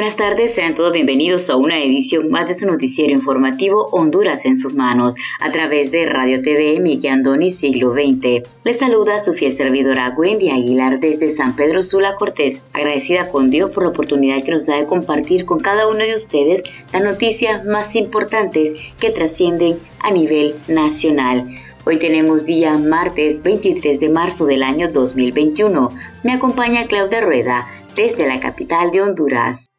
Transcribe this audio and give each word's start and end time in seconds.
Buenas 0.00 0.16
tardes, 0.16 0.54
sean 0.54 0.74
todos 0.74 0.94
bienvenidos 0.94 1.50
a 1.50 1.56
una 1.56 1.78
edición 1.78 2.30
más 2.30 2.48
de 2.48 2.54
su 2.54 2.64
noticiero 2.64 3.12
informativo 3.12 3.88
Honduras 3.92 4.46
en 4.46 4.58
sus 4.58 4.72
manos, 4.72 5.12
a 5.42 5.52
través 5.52 5.90
de 5.90 6.06
Radio 6.06 6.40
TV 6.40 6.80
Miguel 6.80 7.12
Andoni 7.12 7.50
Siglo 7.50 7.92
XX. 7.92 8.48
Les 8.64 8.78
saluda 8.78 9.22
su 9.22 9.34
fiel 9.34 9.52
servidora 9.52 10.14
Wendy 10.16 10.48
Aguilar 10.48 11.00
desde 11.00 11.36
San 11.36 11.54
Pedro 11.54 11.82
Sula 11.82 12.14
Cortés, 12.14 12.62
agradecida 12.72 13.28
con 13.28 13.50
Dios 13.50 13.72
por 13.72 13.82
la 13.82 13.90
oportunidad 13.90 14.42
que 14.42 14.52
nos 14.52 14.64
da 14.64 14.76
de 14.76 14.86
compartir 14.86 15.44
con 15.44 15.58
cada 15.58 15.86
uno 15.86 15.98
de 15.98 16.16
ustedes 16.16 16.62
las 16.94 17.04
noticias 17.04 17.66
más 17.66 17.94
importantes 17.94 18.80
que 18.98 19.10
trascienden 19.10 19.80
a 19.98 20.10
nivel 20.10 20.54
nacional. 20.66 21.44
Hoy 21.84 21.98
tenemos 21.98 22.46
día 22.46 22.72
martes 22.78 23.42
23 23.42 24.00
de 24.00 24.08
marzo 24.08 24.46
del 24.46 24.62
año 24.62 24.90
2021. 24.90 25.90
Me 26.24 26.32
acompaña 26.32 26.86
Claudia 26.86 27.20
Rueda 27.20 27.66
desde 27.94 28.26
la 28.26 28.40
capital 28.40 28.92
de 28.92 29.02
Honduras. 29.02 29.69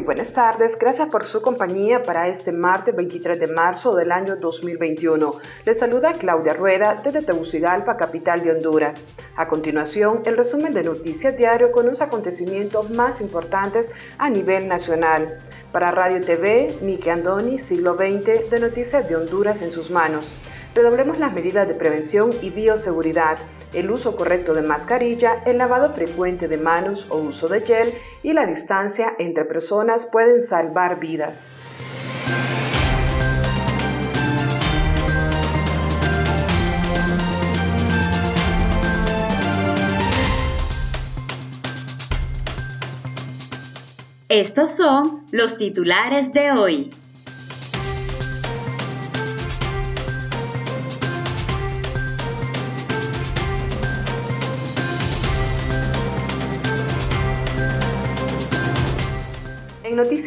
Buenas 0.00 0.32
tardes, 0.32 0.78
gracias 0.78 1.08
por 1.08 1.24
su 1.24 1.42
compañía 1.42 2.02
para 2.02 2.28
este 2.28 2.52
martes 2.52 2.94
23 2.94 3.40
de 3.40 3.46
marzo 3.48 3.94
del 3.94 4.12
año 4.12 4.36
2021. 4.36 5.32
Les 5.64 5.78
saluda 5.78 6.12
Claudia 6.12 6.54
Rueda 6.54 7.00
desde 7.02 7.22
Tegucigalpa, 7.22 7.96
capital 7.96 8.42
de 8.42 8.52
Honduras. 8.52 9.04
A 9.36 9.48
continuación, 9.48 10.22
el 10.24 10.36
resumen 10.36 10.72
de 10.72 10.84
Noticias 10.84 11.36
Diario 11.36 11.72
con 11.72 11.86
los 11.86 12.00
acontecimientos 12.00 12.90
más 12.90 13.20
importantes 13.20 13.90
a 14.18 14.30
nivel 14.30 14.68
nacional. 14.68 15.40
Para 15.72 15.90
Radio 15.90 16.20
TV, 16.20 16.74
Miki 16.80 17.10
Andoni, 17.10 17.58
siglo 17.58 17.96
XX, 17.96 18.50
de 18.50 18.60
Noticias 18.60 19.08
de 19.08 19.16
Honduras 19.16 19.62
en 19.62 19.72
sus 19.72 19.90
manos. 19.90 20.30
Redoblemos 20.74 21.18
las 21.18 21.32
medidas 21.32 21.66
de 21.66 21.74
prevención 21.74 22.30
y 22.40 22.50
bioseguridad 22.50 23.38
el 23.72 23.90
uso 23.90 24.16
correcto 24.16 24.54
de 24.54 24.62
mascarilla, 24.62 25.42
el 25.46 25.58
lavado 25.58 25.92
frecuente 25.94 26.48
de 26.48 26.58
manos 26.58 27.06
o 27.10 27.18
uso 27.18 27.48
de 27.48 27.60
gel 27.60 27.92
y 28.22 28.32
la 28.32 28.46
distancia 28.46 29.14
entre 29.18 29.44
personas 29.44 30.06
pueden 30.06 30.42
salvar 30.42 30.98
vidas. 31.00 31.46
Estos 44.28 44.72
son 44.76 45.24
los 45.32 45.56
titulares 45.56 46.32
de 46.32 46.50
hoy. 46.52 46.90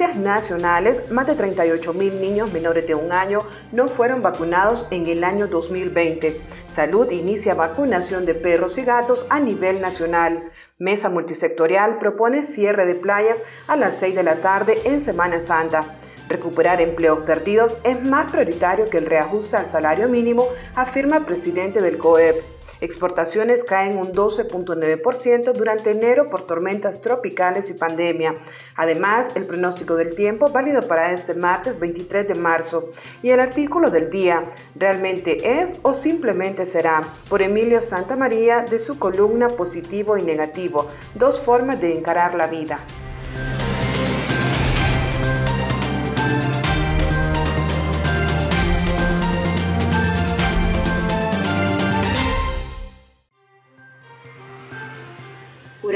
Noticias 0.01 0.23
nacionales, 0.23 1.12
más 1.12 1.28
de 1.28 1.35
38 1.35 1.94
mil 1.94 2.19
niños 2.19 2.51
menores 2.51 2.88
de 2.88 2.95
un 2.95 3.12
año 3.12 3.41
no 3.72 3.88
fueron 3.88 4.23
vacunados 4.23 4.88
en 4.89 5.06
el 5.06 5.23
año 5.23 5.45
2020. 5.45 6.41
Salud 6.73 7.12
inicia 7.12 7.53
vacunación 7.53 8.25
de 8.25 8.34
perros 8.34 8.79
y 8.79 8.84
gatos 8.84 9.28
a 9.29 9.39
nivel 9.39 9.79
nacional. 9.79 10.51
Mesa 10.79 11.09
multisectorial 11.09 12.00
propone 12.00 12.41
cierre 12.41 12.88
de 12.88 12.95
playas 12.95 13.38
a 13.67 13.75
las 13.75 13.97
6 13.97 14.16
de 14.16 14.23
la 14.23 14.35
tarde 14.38 14.79
en 14.85 15.01
Semana 15.01 15.39
Santa. 15.39 15.81
Recuperar 16.29 16.81
empleos 16.81 17.19
perdidos 17.19 17.78
es 17.83 18.01
más 18.07 18.31
prioritario 18.31 18.85
que 18.85 18.97
el 18.97 19.06
reajuste 19.06 19.57
al 19.57 19.68
salario 19.68 20.09
mínimo, 20.09 20.47
afirma 20.75 21.18
el 21.18 21.25
presidente 21.25 21.79
del 21.79 22.00
COEP. 22.00 22.60
Exportaciones 22.81 23.64
caen 23.64 23.97
un 23.97 24.12
12.9% 24.12 25.53
durante 25.53 25.92
enero 25.92 26.31
por 26.31 26.47
tormentas 26.47 27.00
tropicales 27.00 27.69
y 27.69 27.75
pandemia. 27.75 28.34
Además, 28.75 29.36
el 29.36 29.46
pronóstico 29.46 29.96
del 29.96 30.16
tiempo 30.16 30.47
válido 30.52 30.81
para 30.81 31.14
este 31.14 31.36
martes 31.36 31.80
23 31.80 32.28
de 32.28 32.34
marzo. 32.34 32.90
Y 33.22 33.30
el 33.30 33.40
artículo 33.40 33.92
del 33.92 34.09
día, 34.09 34.46
¿realmente 34.75 35.62
es 35.62 35.75
o 35.84 35.94
simplemente 35.94 36.66
será? 36.66 37.02
Por 37.30 37.44
Emilio 37.44 37.84
Santa 37.84 38.16
María 38.16 38.66
de 38.68 38.80
su 38.80 38.98
columna 38.98 39.48
Positivo 39.48 40.18
y 40.18 40.24
Negativo, 40.24 40.88
dos 41.13 41.40
formas 41.40 41.80
de 41.80 41.96
encarar 41.96 42.34
la 42.34 42.48
vida. 42.48 42.80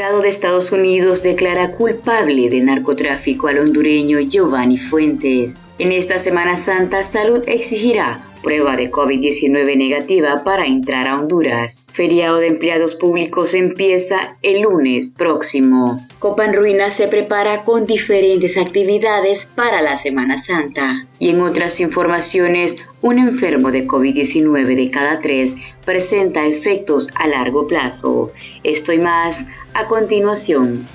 Jurado 0.05 0.21
de 0.21 0.29
Estados 0.29 0.71
Unidos 0.71 1.23
declara 1.23 1.71
culpable 1.71 2.47
de 2.49 2.61
narcotráfico 2.61 3.47
al 3.47 3.57
hondureño 3.57 4.19
Giovanni 4.19 4.77
Fuentes. 4.77 5.51
En 5.79 5.91
esta 5.91 6.19
Semana 6.19 6.63
Santa, 6.63 7.01
Salud 7.03 7.43
exigirá 7.47 8.19
prueba 8.45 8.75
de 8.75 8.91
COVID-19 8.91 9.75
negativa 9.75 10.43
para 10.43 10.67
entrar 10.67 11.07
a 11.07 11.17
Honduras. 11.17 11.75
Feriado 11.93 12.37
de 12.37 12.47
empleados 12.47 12.93
públicos 12.93 13.55
empieza 13.55 14.37
el 14.43 14.61
lunes 14.61 15.11
próximo. 15.11 16.05
Copa 16.19 16.45
en 16.45 16.53
Ruinas 16.53 16.95
se 16.95 17.07
prepara 17.07 17.63
con 17.63 17.87
diferentes 17.87 18.55
actividades 18.55 19.47
para 19.55 19.81
la 19.81 19.99
Semana 19.99 20.43
Santa. 20.43 21.07
Y 21.17 21.29
en 21.29 21.41
otras 21.41 21.79
informaciones, 21.79 22.75
un 23.01 23.17
enfermo 23.17 23.71
de 23.71 23.87
COVID-19 23.87 24.75
de 24.75 24.91
cada 24.91 25.21
tres 25.21 25.53
presenta 25.83 26.45
efectos 26.45 27.07
a 27.15 27.27
largo 27.27 27.67
plazo. 27.67 28.31
Esto 28.63 28.93
y 28.93 28.99
más 28.99 29.37
a 29.73 29.87
continuación. 29.87 30.85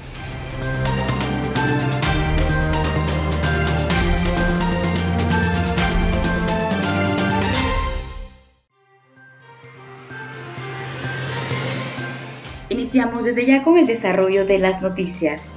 Iniciamos 12.93 13.25
desde 13.25 13.47
ya 13.47 13.63
con 13.63 13.79
el 13.79 13.87
desarrollo 13.87 14.45
de 14.45 14.59
las 14.59 14.83
noticias. 14.83 15.55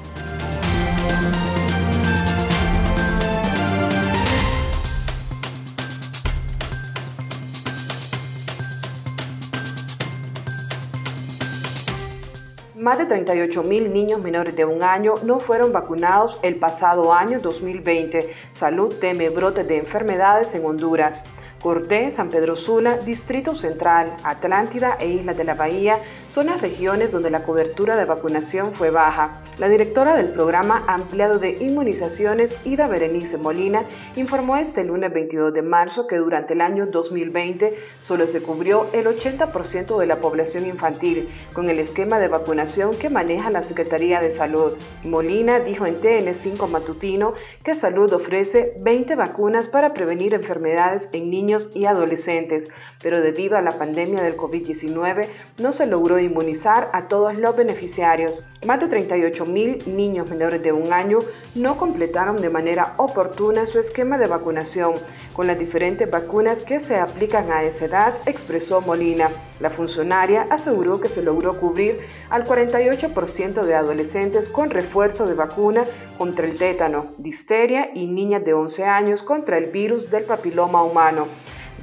Más 12.76 13.00
de 13.00 13.06
38 13.06 13.64
mil 13.64 13.91
niños 13.91 14.24
menores 14.24 14.56
de 14.56 14.66
un 14.66 14.84
año 14.84 15.16
no 15.24 15.40
fueron 15.40 15.74
vacunados 15.74 16.40
el 16.44 16.58
pasado 16.58 17.12
año 17.12 17.40
2020. 17.40 18.32
Salud 18.52 18.94
teme 19.02 19.32
brotes 19.32 19.68
de 19.68 19.78
enfermedades 19.78 20.53
en 20.53 20.64
Honduras. 20.64 21.24
Cortés, 21.64 22.16
San 22.16 22.29
Pedro 22.29 22.56
Sula, 22.56 22.97
Distrito 22.97 23.56
Central, 23.56 24.14
Atlántida 24.24 24.97
e 25.00 25.08
Islas 25.08 25.38
de 25.38 25.46
la 25.46 25.56
Bahía 25.56 25.97
son 26.34 26.47
las 26.47 26.62
regiones 26.62 27.12
donde 27.12 27.30
la 27.30 27.44
cobertura 27.44 27.96
de 27.96 28.06
vacunación 28.06 28.74
fue 28.74 28.90
baja. 28.90 29.40
La 29.59 29.70
directora 29.70 30.16
del 30.16 30.30
programa 30.30 30.84
ampliado 30.88 31.38
de 31.38 31.52
inmunizaciones, 31.64 32.56
Ida 32.66 32.88
Berenice 32.88 33.38
Molina, 33.38 33.85
informó 34.16 34.58
este 34.58 34.84
lunes 34.84 35.14
22 35.14 35.53
de 35.53 35.62
marzo 35.62 36.08
que 36.08 36.18
durante 36.18 36.53
el 36.53 36.62
año 36.62 36.88
2020 36.88 37.76
solo 38.00 38.26
se 38.28 38.41
cubrió 38.41 38.88
el 38.94 39.06
80% 39.06 40.00
de 40.00 40.08
la 40.08 40.18
población 40.18 40.66
infantil 40.66 41.30
con 41.53 41.70
el 41.70 41.78
esquema 41.78 42.18
de 42.18 42.30
vacunación 42.30 42.97
que 42.97 43.12
maneja 43.12 43.52
la 43.52 43.62
Secretaría 43.62 44.20
de 44.20 44.32
Salud. 44.32 44.74
Molina 45.03 45.59
dijo 45.59 45.86
en 45.86 46.02
TN5 46.02 46.68
Matutino 46.68 47.34
que 47.64 47.76
Salud 47.76 48.12
ofrece 48.12 48.74
20 48.79 49.16
vacunas 49.16 49.68
para 49.68 49.94
prevenir 49.94 50.34
enfermedades 50.34 51.09
en 51.14 51.29
niños 51.29 51.70
y 51.76 51.86
adolescentes, 51.86 52.70
pero 53.03 53.22
debido 53.22 53.56
a 53.56 53.62
la 53.62 53.78
pandemia 53.78 54.24
del 54.24 54.36
COVID-19 54.36 55.28
no 55.62 55.74
se 55.74 55.86
logró 55.86 56.22
inmunizar 56.23 56.90
a 56.93 57.08
todos 57.08 57.37
los 57.37 57.55
beneficiarios. 57.55 58.46
Más 58.66 58.79
de 58.79 58.87
38 58.87 59.46
mil 59.46 59.84
niños 59.85 60.29
menores 60.29 60.61
de 60.64 60.72
un 60.72 60.93
año 60.93 61.20
no 61.55 61.78
completaron 61.78 62.37
de 62.37 62.49
manera 62.49 62.93
oportuna 62.97 63.67
su 63.67 63.79
esquema 63.79 64.17
de 64.17 64.28
vacunación 64.28 64.93
con 65.34 65.47
las 65.47 65.59
diferentes 65.59 66.09
vacunas 66.09 66.59
que 66.59 66.79
se 66.79 66.96
aplican 66.96 67.52
a 67.52 67.64
esa 67.64 67.85
edad, 67.85 68.14
expresó 68.25 68.81
Molina. 68.81 69.29
La 69.59 69.70
funcionaria 69.70 70.47
aseguró 70.49 70.99
que 70.99 71.09
se 71.09 71.23
logró 71.23 71.59
cubrir 71.59 71.99
al 72.29 72.43
48% 72.43 73.64
de 73.64 73.76
adolescentes 73.76 74.49
con 74.49 74.69
refuerzo 74.69 75.26
de 75.26 75.34
vacuna 75.34 75.84
contra 76.17 76.46
el 76.46 76.58
tétano, 76.58 77.08
disteria 77.17 77.90
y 77.93 78.05
niñas 78.05 78.46
de 78.46 78.53
11 78.53 78.84
años 78.84 79.23
contra 79.23 79.58
el 79.58 79.67
virus 79.67 80.09
del 80.09 80.23
papiloma 80.23 80.84
humano. 80.84 81.28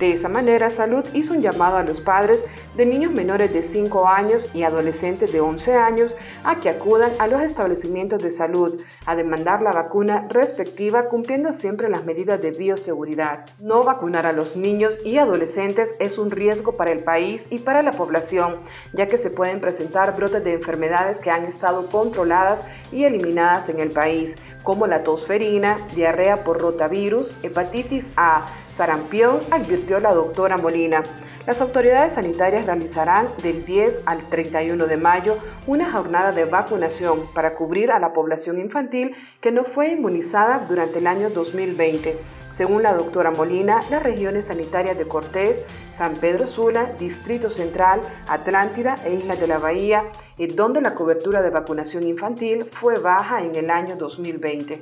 De 0.00 0.12
esa 0.12 0.30
manera, 0.30 0.70
Salud 0.70 1.04
hizo 1.12 1.34
un 1.34 1.42
llamado 1.42 1.76
a 1.76 1.82
los 1.82 2.00
padres 2.00 2.42
de 2.74 2.86
niños 2.86 3.12
menores 3.12 3.52
de 3.52 3.62
5 3.62 4.08
años 4.08 4.48
y 4.54 4.62
adolescentes 4.62 5.30
de 5.30 5.42
11 5.42 5.74
años 5.74 6.16
a 6.42 6.58
que 6.58 6.70
acudan 6.70 7.10
a 7.18 7.26
los 7.26 7.42
establecimientos 7.42 8.22
de 8.22 8.30
salud 8.30 8.80
a 9.04 9.14
demandar 9.14 9.60
la 9.60 9.72
vacuna 9.72 10.26
respectiva 10.30 11.10
cumpliendo 11.10 11.52
siempre 11.52 11.90
las 11.90 12.06
medidas 12.06 12.40
de 12.40 12.50
bioseguridad. 12.50 13.44
No 13.58 13.82
vacunar 13.82 14.24
a 14.24 14.32
los 14.32 14.56
niños 14.56 14.96
y 15.04 15.18
adolescentes 15.18 15.94
es 15.98 16.16
un 16.16 16.30
riesgo 16.30 16.78
para 16.78 16.92
el 16.92 17.04
país 17.04 17.44
y 17.50 17.58
para 17.58 17.82
la 17.82 17.92
población, 17.92 18.56
ya 18.94 19.06
que 19.06 19.18
se 19.18 19.28
pueden 19.28 19.60
presentar 19.60 20.16
brotes 20.16 20.42
de 20.42 20.54
enfermedades 20.54 21.18
que 21.18 21.30
han 21.30 21.44
estado 21.44 21.90
controladas 21.90 22.64
y 22.90 23.04
eliminadas 23.04 23.68
en 23.68 23.80
el 23.80 23.90
país, 23.90 24.34
como 24.62 24.86
la 24.86 25.02
tosferina, 25.02 25.76
diarrea 25.94 26.42
por 26.42 26.58
rotavirus, 26.58 27.36
hepatitis 27.42 28.08
A, 28.16 28.46
sarampión, 28.80 29.40
advirtió 29.50 30.00
la 30.00 30.14
doctora 30.14 30.56
Molina. 30.56 31.02
Las 31.46 31.60
autoridades 31.60 32.14
sanitarias 32.14 32.64
realizarán 32.64 33.28
del 33.42 33.66
10 33.66 34.04
al 34.06 34.26
31 34.30 34.86
de 34.86 34.96
mayo 34.96 35.36
una 35.66 35.92
jornada 35.92 36.32
de 36.32 36.46
vacunación 36.46 37.26
para 37.34 37.56
cubrir 37.56 37.90
a 37.90 37.98
la 37.98 38.14
población 38.14 38.58
infantil 38.58 39.14
que 39.42 39.52
no 39.52 39.64
fue 39.64 39.88
inmunizada 39.88 40.64
durante 40.66 41.00
el 41.00 41.08
año 41.08 41.28
2020. 41.28 42.16
Según 42.52 42.82
la 42.82 42.94
doctora 42.94 43.30
Molina, 43.30 43.80
las 43.90 44.02
regiones 44.02 44.46
sanitarias 44.46 44.96
de 44.96 45.06
Cortés, 45.06 45.62
San 45.98 46.14
Pedro 46.14 46.46
Sula, 46.46 46.94
Distrito 46.98 47.50
Central, 47.50 48.00
Atlántida 48.28 48.94
e 49.04 49.12
Islas 49.12 49.38
de 49.38 49.46
la 49.46 49.58
Bahía, 49.58 50.04
donde 50.54 50.80
la 50.80 50.94
cobertura 50.94 51.42
de 51.42 51.50
vacunación 51.50 52.06
infantil 52.06 52.64
fue 52.64 52.98
baja 52.98 53.42
en 53.42 53.54
el 53.56 53.70
año 53.70 53.96
2020. 53.96 54.80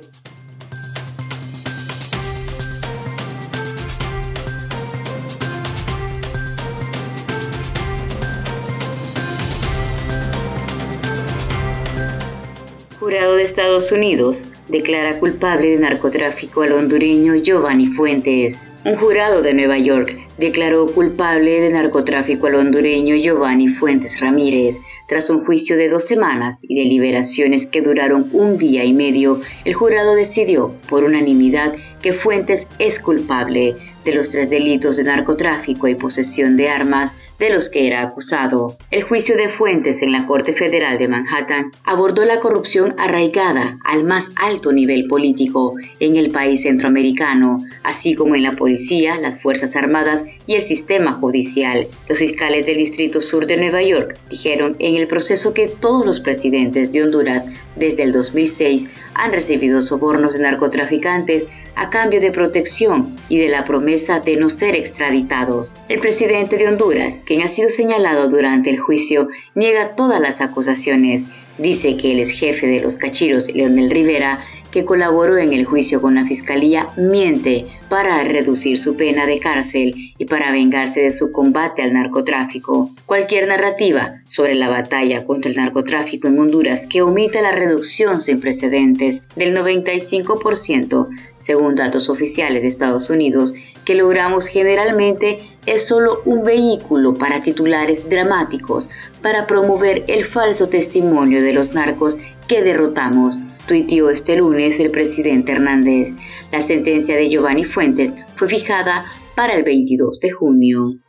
Jurado 13.09 13.37
de 13.37 13.43
Estados 13.43 13.91
Unidos 13.91 14.45
declara 14.67 15.19
culpable 15.19 15.69
de 15.69 15.79
narcotráfico 15.79 16.61
al 16.61 16.73
hondureño 16.73 17.33
Giovanni 17.33 17.87
Fuentes. 17.87 18.55
Un 18.85 18.97
jurado 18.97 19.41
de 19.41 19.55
Nueva 19.55 19.79
York 19.79 20.15
declaró 20.37 20.85
culpable 20.85 21.59
de 21.59 21.71
narcotráfico 21.71 22.45
al 22.45 22.53
hondureño 22.53 23.15
Giovanni 23.15 23.67
Fuentes 23.67 24.19
Ramírez. 24.19 24.77
Tras 25.07 25.31
un 25.31 25.43
juicio 25.43 25.75
de 25.75 25.89
dos 25.89 26.05
semanas 26.05 26.59
y 26.61 26.75
deliberaciones 26.75 27.65
que 27.65 27.81
duraron 27.81 28.29
un 28.31 28.59
día 28.59 28.85
y 28.85 28.93
medio, 28.93 29.41
el 29.65 29.73
jurado 29.73 30.13
decidió 30.13 30.75
por 30.87 31.03
unanimidad 31.03 31.73
que 32.03 32.13
Fuentes 32.13 32.67
es 32.77 32.99
culpable 32.99 33.73
de 34.09 34.15
los 34.15 34.31
tres 34.31 34.49
delitos 34.49 34.97
de 34.97 35.03
narcotráfico 35.03 35.87
y 35.87 35.93
posesión 35.93 36.57
de 36.57 36.67
armas 36.67 37.11
de 37.37 37.51
los 37.51 37.69
que 37.69 37.85
era 37.85 38.01
acusado. 38.01 38.75
El 38.89 39.03
juicio 39.03 39.37
de 39.37 39.49
Fuentes 39.49 40.01
en 40.01 40.11
la 40.11 40.25
Corte 40.25 40.53
Federal 40.53 40.97
de 40.97 41.07
Manhattan 41.07 41.71
abordó 41.83 42.25
la 42.25 42.39
corrupción 42.39 42.95
arraigada 42.97 43.77
al 43.85 44.03
más 44.03 44.29
alto 44.35 44.71
nivel 44.71 45.05
político 45.07 45.75
en 45.99 46.17
el 46.17 46.31
país 46.31 46.63
centroamericano, 46.63 47.59
así 47.83 48.15
como 48.15 48.35
en 48.35 48.43
la 48.43 48.53
policía, 48.53 49.17
las 49.17 49.39
Fuerzas 49.41 49.75
Armadas 49.75 50.23
y 50.47 50.55
el 50.55 50.63
sistema 50.63 51.11
judicial. 51.11 51.85
Los 52.09 52.17
fiscales 52.17 52.65
del 52.65 52.77
Distrito 52.77 53.21
Sur 53.21 53.45
de 53.45 53.57
Nueva 53.57 53.83
York 53.83 54.17
dijeron 54.29 54.75
en 54.79 54.95
el 54.95 55.07
proceso 55.07 55.53
que 55.53 55.67
todos 55.67 56.03
los 56.03 56.19
presidentes 56.19 56.91
de 56.91 57.03
Honduras 57.03 57.45
desde 57.75 58.03
el 58.03 58.11
2006 58.11 58.89
han 59.13 59.31
recibido 59.31 59.83
sobornos 59.83 60.33
de 60.33 60.39
narcotraficantes 60.39 61.45
a 61.79 61.89
cambio 61.89 62.19
de 62.19 62.33
protección 62.33 63.15
y 63.29 63.37
de 63.37 63.47
la 63.47 63.63
promesa 63.63 64.19
de 64.19 64.35
no 64.35 64.49
ser 64.49 64.75
extraditados. 64.75 65.77
El 65.87 66.01
presidente 66.01 66.57
de 66.57 66.67
Honduras, 66.67 67.21
quien 67.25 67.41
ha 67.41 67.47
sido 67.47 67.69
señalado 67.69 68.27
durante 68.27 68.69
el 68.69 68.79
juicio, 68.79 69.29
niega 69.55 69.95
todas 69.95 70.19
las 70.19 70.41
acusaciones. 70.41 71.23
Dice 71.57 71.95
que 71.95 72.11
el 72.11 72.19
ex 72.19 72.31
jefe 72.37 72.67
de 72.67 72.81
los 72.81 72.97
cachiros, 72.97 73.47
Leonel 73.55 73.91
Rivera, 73.91 74.41
que 74.71 74.85
colaboró 74.85 75.37
en 75.37 75.53
el 75.53 75.65
juicio 75.65 76.01
con 76.01 76.15
la 76.15 76.25
fiscalía, 76.25 76.85
miente 76.97 77.65
para 77.89 78.23
reducir 78.23 78.77
su 78.77 78.95
pena 78.95 79.25
de 79.25 79.39
cárcel 79.39 79.93
y 80.17 80.25
para 80.25 80.51
vengarse 80.51 80.99
de 80.99 81.11
su 81.11 81.31
combate 81.31 81.81
al 81.81 81.93
narcotráfico. 81.93 82.91
Cualquier 83.05 83.47
narrativa 83.47 84.21
sobre 84.25 84.55
la 84.55 84.69
batalla 84.69 85.25
contra 85.25 85.49
el 85.49 85.57
narcotráfico 85.57 86.27
en 86.27 86.39
Honduras 86.39 86.85
que 86.87 87.01
omita 87.01 87.41
la 87.41 87.51
reducción 87.51 88.21
sin 88.21 88.39
precedentes 88.39 89.21
del 89.35 89.55
95% 89.55 91.07
según 91.49 91.73
datos 91.73 92.09
oficiales 92.09 92.61
de 92.61 92.67
Estados 92.67 93.09
Unidos, 93.09 93.55
que 93.83 93.95
logramos 93.95 94.45
generalmente 94.45 95.39
es 95.65 95.87
solo 95.87 96.21
un 96.25 96.43
vehículo 96.43 97.15
para 97.15 97.41
titulares 97.41 98.07
dramáticos, 98.07 98.87
para 99.23 99.47
promover 99.47 100.03
el 100.05 100.25
falso 100.25 100.69
testimonio 100.69 101.41
de 101.41 101.53
los 101.53 101.73
narcos 101.73 102.15
que 102.47 102.61
derrotamos, 102.61 103.35
tuiteó 103.67 104.11
este 104.11 104.35
lunes 104.35 104.79
el 104.79 104.91
presidente 104.91 105.53
Hernández. 105.53 106.13
La 106.51 106.61
sentencia 106.61 107.15
de 107.15 107.29
Giovanni 107.29 107.65
Fuentes 107.65 108.13
fue 108.35 108.47
fijada 108.47 109.05
para 109.35 109.55
el 109.55 109.63
22 109.63 110.19
de 110.19 110.29
junio. 110.29 110.99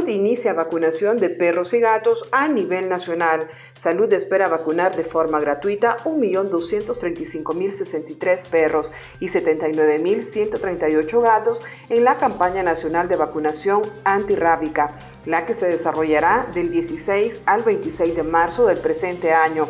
Salud 0.00 0.14
inicia 0.14 0.54
vacunación 0.54 1.18
de 1.18 1.28
perros 1.28 1.74
y 1.74 1.78
gatos 1.78 2.26
a 2.32 2.48
nivel 2.48 2.88
nacional. 2.88 3.46
Salud 3.74 4.10
espera 4.14 4.48
vacunar 4.48 4.96
de 4.96 5.04
forma 5.04 5.38
gratuita 5.38 5.98
1.235.063 6.04 8.48
perros 8.48 8.90
y 9.20 9.28
79.138 9.28 11.22
gatos 11.22 11.60
en 11.90 12.04
la 12.04 12.16
campaña 12.16 12.62
nacional 12.62 13.08
de 13.08 13.16
vacunación 13.16 13.82
antirrábica, 14.04 14.96
la 15.26 15.44
que 15.44 15.52
se 15.52 15.66
desarrollará 15.66 16.46
del 16.54 16.70
16 16.70 17.42
al 17.44 17.62
26 17.62 18.16
de 18.16 18.22
marzo 18.22 18.68
del 18.68 18.78
presente 18.78 19.34
año. 19.34 19.66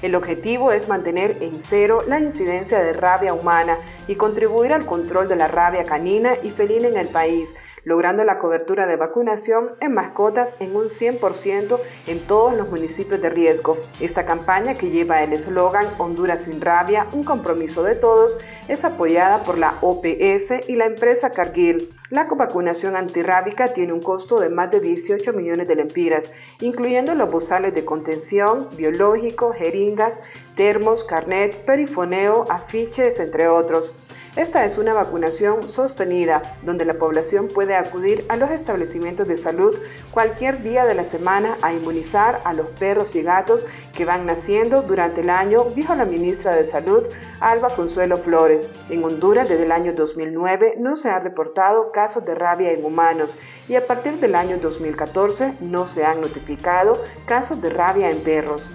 El 0.00 0.14
objetivo 0.14 0.72
es 0.72 0.88
mantener 0.88 1.42
en 1.42 1.60
cero 1.60 1.98
la 2.08 2.18
incidencia 2.18 2.78
de 2.78 2.94
rabia 2.94 3.34
humana 3.34 3.76
y 4.08 4.14
contribuir 4.14 4.72
al 4.72 4.86
control 4.86 5.28
de 5.28 5.36
la 5.36 5.48
rabia 5.48 5.84
canina 5.84 6.38
y 6.42 6.52
felina 6.52 6.88
en 6.88 6.96
el 6.96 7.08
país 7.08 7.54
logrando 7.84 8.24
la 8.24 8.38
cobertura 8.38 8.86
de 8.86 8.96
vacunación 8.96 9.70
en 9.80 9.94
mascotas 9.94 10.56
en 10.60 10.74
un 10.74 10.86
100% 10.86 11.78
en 12.06 12.18
todos 12.26 12.56
los 12.56 12.68
municipios 12.70 13.20
de 13.20 13.30
riesgo. 13.30 13.76
Esta 14.00 14.24
campaña, 14.24 14.74
que 14.74 14.90
lleva 14.90 15.22
el 15.22 15.32
eslogan 15.32 15.86
Honduras 15.98 16.42
sin 16.42 16.60
rabia, 16.60 17.06
un 17.12 17.22
compromiso 17.22 17.82
de 17.82 17.94
todos, 17.94 18.38
es 18.68 18.84
apoyada 18.84 19.42
por 19.42 19.58
la 19.58 19.74
OPS 19.82 20.68
y 20.68 20.76
la 20.76 20.86
empresa 20.86 21.30
Cargill. 21.30 21.90
La 22.10 22.24
vacunación 22.24 22.96
antirrábica 22.96 23.66
tiene 23.66 23.92
un 23.92 24.00
costo 24.00 24.38
de 24.40 24.48
más 24.48 24.70
de 24.70 24.80
18 24.80 25.32
millones 25.32 25.68
de 25.68 25.74
lempiras, 25.74 26.30
incluyendo 26.60 27.14
los 27.14 27.30
bozales 27.30 27.74
de 27.74 27.84
contención, 27.84 28.68
biológico, 28.76 29.52
jeringas, 29.52 30.20
termos, 30.56 31.04
carnet, 31.04 31.64
perifoneo, 31.64 32.44
afiches, 32.48 33.20
entre 33.20 33.48
otros. 33.48 33.94
Esta 34.36 34.64
es 34.64 34.78
una 34.78 34.94
vacunación 34.94 35.68
sostenida, 35.68 36.42
donde 36.62 36.84
la 36.84 36.94
población 36.94 37.46
puede 37.46 37.76
acudir 37.76 38.24
a 38.28 38.36
los 38.36 38.50
establecimientos 38.50 39.28
de 39.28 39.36
salud 39.36 39.76
cualquier 40.10 40.60
día 40.64 40.84
de 40.86 40.94
la 40.94 41.04
semana 41.04 41.56
a 41.62 41.72
inmunizar 41.72 42.40
a 42.44 42.52
los 42.52 42.66
perros 42.66 43.14
y 43.14 43.22
gatos 43.22 43.64
que 43.96 44.04
van 44.04 44.26
naciendo 44.26 44.82
durante 44.82 45.20
el 45.20 45.30
año, 45.30 45.66
dijo 45.76 45.94
la 45.94 46.04
ministra 46.04 46.56
de 46.56 46.66
Salud, 46.66 47.04
Alba 47.38 47.68
Consuelo 47.76 48.16
Flores. 48.16 48.68
En 48.90 49.04
Honduras, 49.04 49.48
desde 49.48 49.66
el 49.66 49.72
año 49.72 49.92
2009, 49.92 50.74
no 50.78 50.96
se 50.96 51.10
han 51.10 51.22
reportado 51.22 51.92
casos 51.92 52.24
de 52.24 52.34
rabia 52.34 52.72
en 52.72 52.84
humanos 52.84 53.38
y 53.68 53.76
a 53.76 53.86
partir 53.86 54.14
del 54.14 54.34
año 54.34 54.58
2014 54.58 55.54
no 55.60 55.86
se 55.86 56.04
han 56.04 56.20
notificado 56.20 57.00
casos 57.26 57.62
de 57.62 57.70
rabia 57.70 58.10
en 58.10 58.18
perros. 58.18 58.68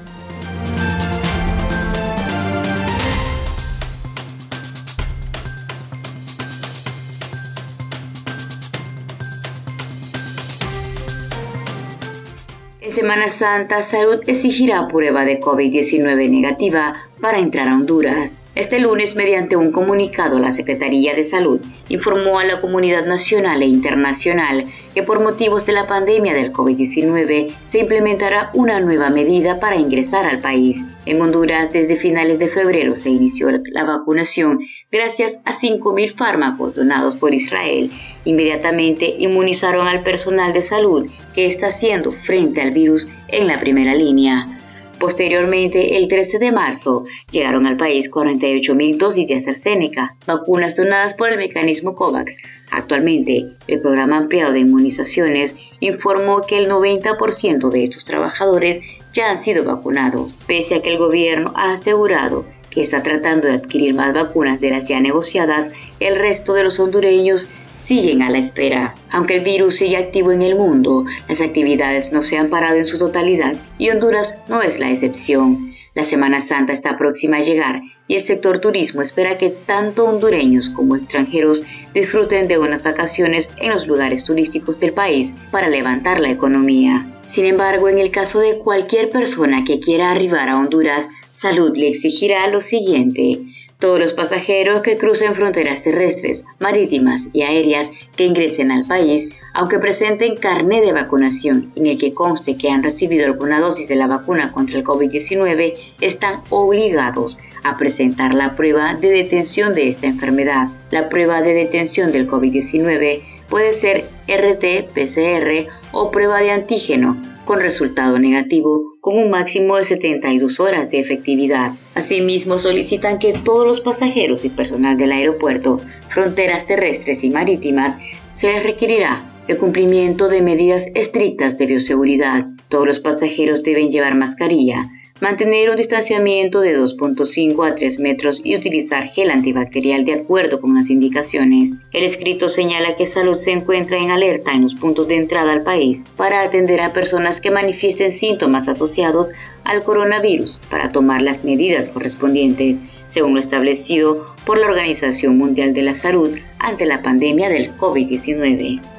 En 12.90 12.96
Semana 12.96 13.30
Santa, 13.30 13.84
Salud 13.84 14.20
exigirá 14.26 14.88
prueba 14.88 15.24
de 15.24 15.40
COVID-19 15.40 16.28
negativa 16.28 16.94
para 17.22 17.38
entrar 17.38 17.68
a 17.68 17.76
Honduras. 17.76 18.42
Este 18.56 18.80
lunes, 18.80 19.16
mediante 19.16 19.56
un 19.56 19.72
comunicado, 19.72 20.40
la 20.40 20.52
Secretaría 20.54 21.14
de 21.14 21.24
Salud 21.24 21.62
informó 21.90 22.40
a 22.40 22.46
la 22.46 22.60
comunidad 22.60 23.06
nacional 23.06 23.62
e 23.62 23.68
internacional 23.68 24.66
que 24.96 25.04
por 25.04 25.22
motivos 25.22 25.68
de 25.68 25.74
la 25.74 25.86
pandemia 25.86 26.34
del 26.34 26.52
COVID-19 26.52 27.54
se 27.70 27.78
implementará 27.78 28.50
una 28.56 28.80
nueva 28.80 29.12
medida 29.12 29.60
para 29.60 29.76
ingresar 29.76 30.26
al 30.26 30.40
país. 30.40 30.78
En 31.10 31.20
Honduras, 31.24 31.74
desde 31.74 31.96
finales 31.96 32.38
de 32.38 32.50
febrero 32.50 32.96
se 32.96 33.10
inició 33.10 33.50
la 33.50 33.84
vacunación 33.84 34.60
gracias 34.92 35.40
a 35.44 35.58
5.000 35.58 36.14
fármacos 36.14 36.76
donados 36.76 37.16
por 37.16 37.34
Israel. 37.34 37.90
Inmediatamente 38.26 39.16
inmunizaron 39.18 39.88
al 39.88 40.04
personal 40.04 40.54
de 40.54 40.62
salud 40.62 41.10
que 41.34 41.48
está 41.48 41.70
haciendo 41.70 42.12
frente 42.12 42.62
al 42.62 42.70
virus 42.70 43.08
en 43.28 43.48
la 43.48 43.60
primera 43.60 43.96
línea. 43.96 44.59
Posteriormente, 45.00 45.96
el 45.96 46.10
13 46.10 46.40
de 46.40 46.52
marzo, 46.52 47.06
llegaron 47.32 47.66
al 47.66 47.78
país 47.78 48.12
48.000 48.12 48.98
dosis 48.98 49.28
de 49.28 49.38
AstraZeneca, 49.38 50.16
vacunas 50.28 50.76
donadas 50.76 51.14
por 51.14 51.30
el 51.30 51.38
mecanismo 51.38 51.96
COVAX. 51.96 52.36
Actualmente, 52.72 53.46
el 53.68 53.80
programa 53.80 54.18
ampliado 54.18 54.52
de 54.52 54.60
inmunizaciones 54.60 55.56
informó 55.80 56.42
que 56.42 56.58
el 56.58 56.70
90% 56.70 57.70
de 57.70 57.84
estos 57.86 58.04
trabajadores 58.04 58.82
ya 59.14 59.32
han 59.32 59.44
sido 59.44 59.64
vacunados, 59.64 60.38
pese 60.46 60.76
a 60.76 60.82
que 60.82 60.92
el 60.92 60.98
gobierno 60.98 61.54
ha 61.56 61.72
asegurado 61.72 62.46
que 62.70 62.82
está 62.82 63.02
tratando 63.02 63.48
de 63.48 63.56
adquirir 63.56 63.96
más 63.96 64.14
vacunas 64.14 64.60
de 64.60 64.70
las 64.70 64.88
ya 64.88 65.00
negociadas, 65.00 65.72
el 66.00 66.18
resto 66.18 66.54
de 66.54 66.64
los 66.64 66.80
hondureños 66.80 67.48
siguen 67.90 68.22
a 68.22 68.30
la 68.30 68.38
espera. 68.38 68.94
Aunque 69.10 69.38
el 69.38 69.44
virus 69.44 69.78
sigue 69.78 69.98
activo 69.98 70.32
en 70.32 70.44
el 70.44 70.56
mundo, 70.56 71.06
las 71.28 71.42
actividades 71.42 72.12
no 72.12 72.22
se 72.22 72.38
han 72.38 72.52
parado 72.52 72.78
en 72.78 72.86
su 72.86 73.00
totalidad 73.00 73.56
y 73.80 73.90
Honduras 73.90 74.36
no 74.48 74.62
es 74.62 74.78
la 74.78 74.92
excepción. 74.92 75.74
La 75.96 76.04
Semana 76.04 76.40
Santa 76.40 76.72
está 76.72 77.00
próxima 77.00 77.38
a 77.38 77.42
llegar 77.42 77.82
y 78.08 78.16
el 78.16 78.22
sector 78.22 78.62
turismo 78.62 79.02
espera 79.02 79.40
que 79.40 79.50
tanto 79.50 80.06
hondureños 80.06 80.70
como 80.70 80.98
extranjeros 80.98 81.64
disfruten 81.92 82.48
de 82.48 82.60
unas 82.60 82.84
vacaciones 82.84 83.50
en 83.58 83.72
los 83.72 83.88
lugares 83.88 84.24
turísticos 84.24 84.80
del 84.80 84.94
país 84.94 85.34
para 85.50 85.68
levantar 85.68 86.20
la 86.20 86.30
economía. 86.30 87.08
Sin 87.32 87.46
embargo, 87.46 87.90
en 87.90 87.98
el 87.98 88.12
caso 88.12 88.40
de 88.40 88.60
cualquier 88.60 89.10
persona 89.10 89.64
que 89.64 89.80
quiera 89.80 90.12
arribar 90.12 90.48
a 90.48 90.58
Honduras, 90.58 91.08
Salud 91.42 91.72
le 91.74 91.88
exigirá 91.88 92.46
lo 92.48 92.62
siguiente 92.62 93.40
todos 93.80 93.98
los 93.98 94.14
pasajeros 94.14 94.82
que 94.82 94.98
crucen 94.98 95.36
fronteras 95.36 95.82
terrestres, 95.82 96.44
marítimas 96.60 97.22
y 97.32 97.44
aéreas 97.44 97.90
que 98.18 98.26
ingresen 98.26 98.72
al 98.72 98.86
país, 98.86 99.30
aunque 99.54 99.80
presenten 99.80 100.36
carné 100.36 100.82
de 100.82 100.92
vacunación 100.92 101.72
en 101.76 101.88
el 101.88 101.98
que 101.98 102.14
conste 102.14 102.58
que 102.58 102.70
han 102.70 102.84
recibido 102.84 103.26
alguna 103.26 103.62
dosis 103.62 103.88
de 103.88 103.96
la 103.96 104.08
vacuna 104.08 104.52
contra 104.52 104.78
el 104.78 104.84
COVID-19, 104.84 105.76
están 106.02 106.42
obligados 106.50 107.40
a 107.64 107.78
presentar 107.78 108.34
la 108.34 108.56
prueba 108.56 108.96
de 108.96 109.10
detención 109.10 109.74
de 109.74 109.90
esta 109.90 110.08
enfermedad. 110.08 110.68
La 110.92 111.08
prueba 111.08 111.42
de 111.42 111.54
detención 111.54 112.12
del 112.12 112.28
COVID-19 112.28 113.22
puede 113.48 113.74
ser 113.76 114.06
RT-PCR 114.28 115.68
o 115.94 116.12
prueba 116.12 116.40
de 116.40 116.52
antígeno 116.52 117.18
con 117.46 117.60
resultado 117.60 118.20
negativo 118.20 118.99
con 119.10 119.18
un 119.18 119.32
máximo 119.32 119.76
de 119.76 119.86
72 119.86 120.60
horas 120.60 120.92
de 120.92 121.00
efectividad. 121.00 121.72
Asimismo, 121.96 122.60
solicitan 122.60 123.18
que 123.18 123.34
todos 123.34 123.66
los 123.66 123.82
pasajeros 123.82 124.46
y 124.46 124.50
personal 124.50 125.00
del 125.00 125.12
aeropuerto, 125.12 125.80
fronteras 126.10 126.68
terrestres 126.68 127.24
y 127.24 127.32
marítimas, 127.32 128.00
se 128.36 128.54
les 128.54 128.62
requerirá 128.62 129.20
el 129.48 129.58
cumplimiento 129.58 130.30
de 130.30 130.44
medidas 130.44 130.86
estrictas 130.94 131.58
de 131.58 131.66
bioseguridad. 131.66 132.46
Todos 132.68 132.86
los 132.86 133.00
pasajeros 133.00 133.64
deben 133.64 133.90
llevar 133.90 134.14
mascarilla, 134.14 134.92
mantener 135.22 135.70
un 135.70 135.76
distanciamiento 135.76 136.62
de 136.62 136.78
2.5 136.78 137.68
a 137.68 137.76
3 137.76 138.00
metros 138.00 138.42
y 138.44 138.56
utilizar 138.56 139.10
gel 139.10 139.32
antibacterial 139.32 140.06
de 140.06 140.14
acuerdo 140.14 140.62
con 140.62 140.76
las 140.76 140.90
indicaciones. 140.90 141.72
El 141.92 142.04
escrito 142.04 142.50
señala 142.50 142.96
que 142.96 143.08
Salud 143.08 143.38
se 143.38 143.52
encuentra 143.52 143.98
en 143.98 144.12
alerta 144.12 144.54
en 144.54 144.64
los 144.64 144.76
puntos 144.76 145.08
de 145.08 145.18
entrada 145.18 145.52
al 145.52 145.64
país 145.64 146.02
para 146.16 146.42
atender 146.42 146.82
a 146.82 146.94
personas 146.94 147.42
que 147.42 147.52
manifiesten 147.52 148.14
síntomas 148.14 148.68
asociados 148.68 149.30
al 149.66 149.84
coronavirus 149.84 150.60
para 150.70 150.90
tomar 150.90 151.22
las 151.22 151.44
medidas 151.44 151.90
correspondientes, 151.90 152.78
según 153.10 153.36
lo 153.36 153.42
establecido 153.42 154.26
por 154.46 154.58
la 154.58 154.68
Organización 154.68 155.38
Mundial 155.38 155.74
de 155.74 155.84
la 155.84 155.96
Salud 155.96 156.38
ante 156.60 156.86
la 156.86 157.02
pandemia 157.02 157.50
del 157.50 157.76
COVID-19. 157.78 158.99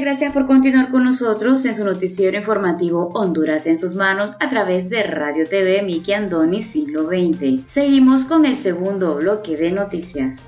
Gracias 0.00 0.32
por 0.32 0.46
continuar 0.46 0.90
con 0.90 1.02
nosotros 1.02 1.64
en 1.64 1.74
su 1.74 1.84
noticiero 1.84 2.36
informativo 2.38 3.10
Honduras 3.14 3.66
en 3.66 3.80
sus 3.80 3.96
manos 3.96 4.34
a 4.38 4.48
través 4.48 4.88
de 4.88 5.02
Radio 5.02 5.48
TV 5.48 5.82
Miki 5.82 6.12
Andoni 6.12 6.62
Siglo 6.62 7.08
XX. 7.08 7.68
Seguimos 7.68 8.24
con 8.24 8.46
el 8.46 8.54
segundo 8.54 9.16
bloque 9.16 9.56
de 9.56 9.72
noticias. 9.72 10.46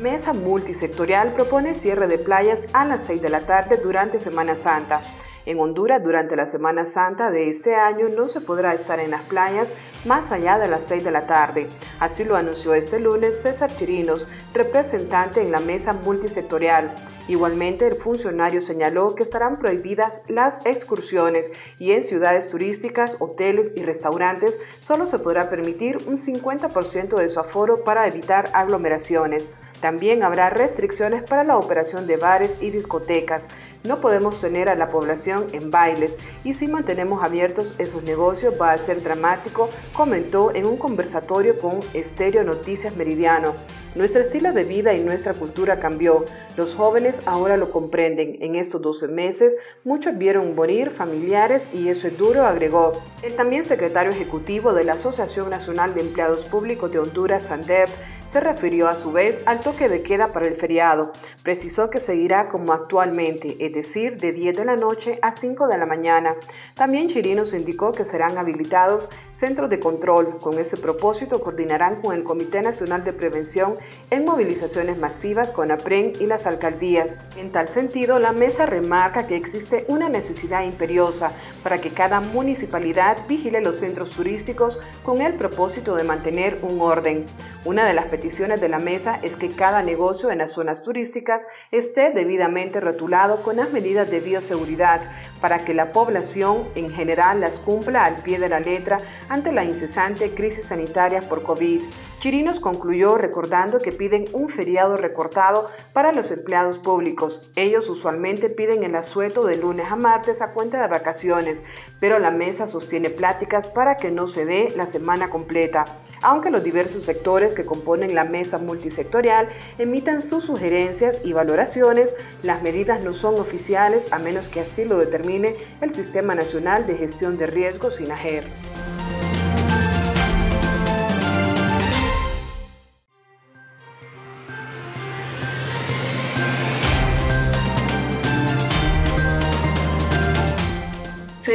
Mesa 0.00 0.32
multisectorial 0.32 1.34
propone 1.34 1.74
cierre 1.74 2.06
de 2.06 2.18
playas 2.18 2.60
a 2.72 2.84
las 2.84 3.06
6 3.08 3.20
de 3.20 3.28
la 3.28 3.40
tarde 3.40 3.80
durante 3.82 4.20
Semana 4.20 4.54
Santa. 4.54 5.00
En 5.46 5.58
Honduras, 5.58 6.02
durante 6.02 6.36
la 6.36 6.46
Semana 6.46 6.84
Santa 6.84 7.30
de 7.30 7.48
este 7.48 7.74
año, 7.74 8.08
no 8.08 8.28
se 8.28 8.40
podrá 8.40 8.74
estar 8.74 9.00
en 9.00 9.10
las 9.10 9.22
playas 9.22 9.72
más 10.04 10.30
allá 10.32 10.58
de 10.58 10.68
las 10.68 10.84
6 10.84 11.02
de 11.02 11.10
la 11.10 11.26
tarde. 11.26 11.66
Así 11.98 12.24
lo 12.24 12.36
anunció 12.36 12.74
este 12.74 13.00
lunes 13.00 13.40
César 13.40 13.74
Chirinos, 13.76 14.26
representante 14.52 15.40
en 15.40 15.50
la 15.50 15.60
mesa 15.60 15.92
multisectorial. 15.92 16.94
Igualmente, 17.28 17.86
el 17.86 17.94
funcionario 17.94 18.60
señaló 18.60 19.14
que 19.14 19.22
estarán 19.22 19.58
prohibidas 19.58 20.22
las 20.28 20.58
excursiones 20.66 21.50
y 21.78 21.92
en 21.92 22.02
ciudades 22.02 22.48
turísticas, 22.48 23.16
hoteles 23.20 23.72
y 23.76 23.82
restaurantes 23.82 24.58
solo 24.80 25.06
se 25.06 25.18
podrá 25.18 25.48
permitir 25.48 25.98
un 26.06 26.18
50% 26.18 27.16
de 27.16 27.28
su 27.28 27.40
aforo 27.40 27.84
para 27.84 28.06
evitar 28.06 28.50
aglomeraciones. 28.52 29.50
También 29.80 30.22
habrá 30.22 30.50
restricciones 30.50 31.22
para 31.22 31.42
la 31.42 31.56
operación 31.56 32.06
de 32.06 32.16
bares 32.16 32.56
y 32.60 32.70
discotecas. 32.70 33.48
No 33.82 33.96
podemos 33.96 34.38
tener 34.42 34.68
a 34.68 34.74
la 34.74 34.90
población 34.90 35.46
en 35.52 35.70
bailes 35.70 36.18
y 36.44 36.52
si 36.52 36.66
mantenemos 36.66 37.24
abiertos 37.24 37.74
esos 37.78 38.02
negocios 38.02 38.60
va 38.60 38.72
a 38.72 38.78
ser 38.78 39.02
dramático, 39.02 39.70
comentó 39.94 40.54
en 40.54 40.66
un 40.66 40.76
conversatorio 40.76 41.58
con 41.58 41.80
Estéreo 41.94 42.44
Noticias 42.44 42.94
Meridiano. 42.94 43.54
Nuestro 43.94 44.20
estilo 44.20 44.52
de 44.52 44.64
vida 44.64 44.92
y 44.92 45.02
nuestra 45.02 45.32
cultura 45.32 45.80
cambió. 45.80 46.26
Los 46.58 46.74
jóvenes 46.74 47.22
ahora 47.24 47.56
lo 47.56 47.72
comprenden. 47.72 48.36
En 48.40 48.54
estos 48.54 48.82
12 48.82 49.08
meses, 49.08 49.56
muchos 49.82 50.16
vieron 50.18 50.54
morir 50.54 50.90
familiares 50.90 51.66
y 51.72 51.88
eso 51.88 52.06
es 52.06 52.18
duro, 52.18 52.44
agregó. 52.44 52.92
El 53.22 53.34
también 53.34 53.64
secretario 53.64 54.12
ejecutivo 54.12 54.74
de 54.74 54.84
la 54.84 54.92
Asociación 54.92 55.48
Nacional 55.48 55.94
de 55.94 56.02
Empleados 56.02 56.44
Públicos 56.44 56.92
de 56.92 56.98
Honduras, 56.98 57.44
SANDEP, 57.44 57.88
se 58.30 58.38
refirió 58.38 58.88
a 58.88 58.94
su 58.94 59.10
vez 59.10 59.42
al 59.46 59.60
toque 59.60 59.88
de 59.88 60.02
queda 60.02 60.32
para 60.32 60.46
el 60.46 60.54
feriado. 60.54 61.10
Precisó 61.42 61.90
que 61.90 61.98
seguirá 61.98 62.48
como 62.48 62.72
actualmente, 62.72 63.56
es 63.58 63.72
decir, 63.72 64.18
de 64.18 64.32
10 64.32 64.56
de 64.56 64.64
la 64.64 64.76
noche 64.76 65.18
a 65.20 65.32
5 65.32 65.66
de 65.66 65.78
la 65.78 65.86
mañana. 65.86 66.36
También 66.74 67.08
Chirinos 67.08 67.52
indicó 67.52 67.90
que 67.90 68.04
serán 68.04 68.38
habilitados 68.38 69.08
centros 69.32 69.68
de 69.68 69.80
control. 69.80 70.38
Con 70.38 70.58
ese 70.58 70.76
propósito 70.76 71.40
coordinarán 71.40 72.02
con 72.02 72.14
el 72.14 72.22
Comité 72.22 72.62
Nacional 72.62 73.02
de 73.02 73.12
Prevención 73.12 73.78
en 74.10 74.24
movilizaciones 74.24 74.96
masivas 74.98 75.50
con 75.50 75.72
APREN 75.72 76.12
y 76.20 76.26
las 76.26 76.46
alcaldías. 76.46 77.16
En 77.36 77.50
tal 77.50 77.66
sentido, 77.68 78.18
la 78.20 78.32
mesa 78.32 78.66
remarca 78.66 79.26
que 79.26 79.36
existe 79.36 79.86
una 79.88 80.08
necesidad 80.08 80.62
imperiosa 80.62 81.32
para 81.64 81.78
que 81.78 81.90
cada 81.90 82.20
municipalidad 82.20 83.16
vigile 83.26 83.60
los 83.60 83.76
centros 83.76 84.10
turísticos 84.10 84.78
con 85.04 85.20
el 85.20 85.34
propósito 85.34 85.96
de 85.96 86.04
mantener 86.04 86.58
un 86.62 86.80
orden. 86.80 87.26
Una 87.64 87.86
de 87.86 87.94
las 87.94 88.06
peticiones 88.20 88.60
de 88.60 88.68
la 88.68 88.78
mesa 88.78 89.18
es 89.22 89.34
que 89.34 89.48
cada 89.48 89.82
negocio 89.82 90.30
en 90.30 90.38
las 90.38 90.50
zonas 90.50 90.82
turísticas 90.82 91.46
esté 91.70 92.10
debidamente 92.10 92.78
rotulado 92.78 93.42
con 93.42 93.56
las 93.56 93.72
medidas 93.72 94.10
de 94.10 94.20
bioseguridad 94.20 95.00
para 95.40 95.60
que 95.60 95.72
la 95.72 95.90
población 95.90 96.68
en 96.74 96.90
general 96.90 97.40
las 97.40 97.58
cumpla 97.58 98.04
al 98.04 98.16
pie 98.16 98.38
de 98.38 98.50
la 98.50 98.60
letra 98.60 98.98
ante 99.30 99.52
la 99.52 99.64
incesante 99.64 100.34
crisis 100.34 100.66
sanitaria 100.66 101.20
por 101.22 101.42
COVID. 101.42 101.80
Chirinos 102.20 102.60
concluyó 102.60 103.16
recordando 103.16 103.78
que 103.78 103.92
piden 103.92 104.26
un 104.32 104.50
feriado 104.50 104.96
recortado 104.96 105.70
para 105.92 106.12
los 106.12 106.30
empleados 106.30 106.78
públicos. 106.78 107.50
Ellos 107.56 107.88
usualmente 107.88 108.50
piden 108.50 108.84
el 108.84 108.94
asueto 108.94 109.44
de 109.44 109.56
lunes 109.56 109.90
a 109.90 109.96
martes 109.96 110.42
a 110.42 110.52
cuenta 110.52 110.80
de 110.80 110.88
vacaciones, 110.88 111.64
pero 111.98 112.18
la 112.18 112.30
mesa 112.30 112.66
sostiene 112.66 113.10
pláticas 113.10 113.66
para 113.66 113.96
que 113.96 114.10
no 114.10 114.28
se 114.28 114.44
dé 114.44 114.68
la 114.76 114.86
semana 114.86 115.30
completa 115.30 115.84
aunque 116.22 116.50
los 116.50 116.62
diversos 116.62 117.04
sectores 117.04 117.54
que 117.54 117.64
componen 117.64 118.14
la 118.14 118.24
mesa 118.24 118.58
multisectorial 118.58 119.48
emitan 119.78 120.22
sus 120.22 120.44
sugerencias 120.44 121.20
y 121.24 121.32
valoraciones, 121.32 122.12
las 122.42 122.62
medidas 122.62 123.02
no 123.02 123.12
son 123.12 123.40
oficiales 123.40 124.12
a 124.12 124.18
menos 124.18 124.48
que 124.48 124.60
así 124.60 124.84
lo 124.84 124.98
determine 124.98 125.56
el 125.80 125.94
Sistema 125.94 126.34
Nacional 126.34 126.86
de 126.86 126.96
Gestión 126.96 127.38
de 127.38 127.46
Riesgos 127.46 127.96
SINAGER. 127.96 128.44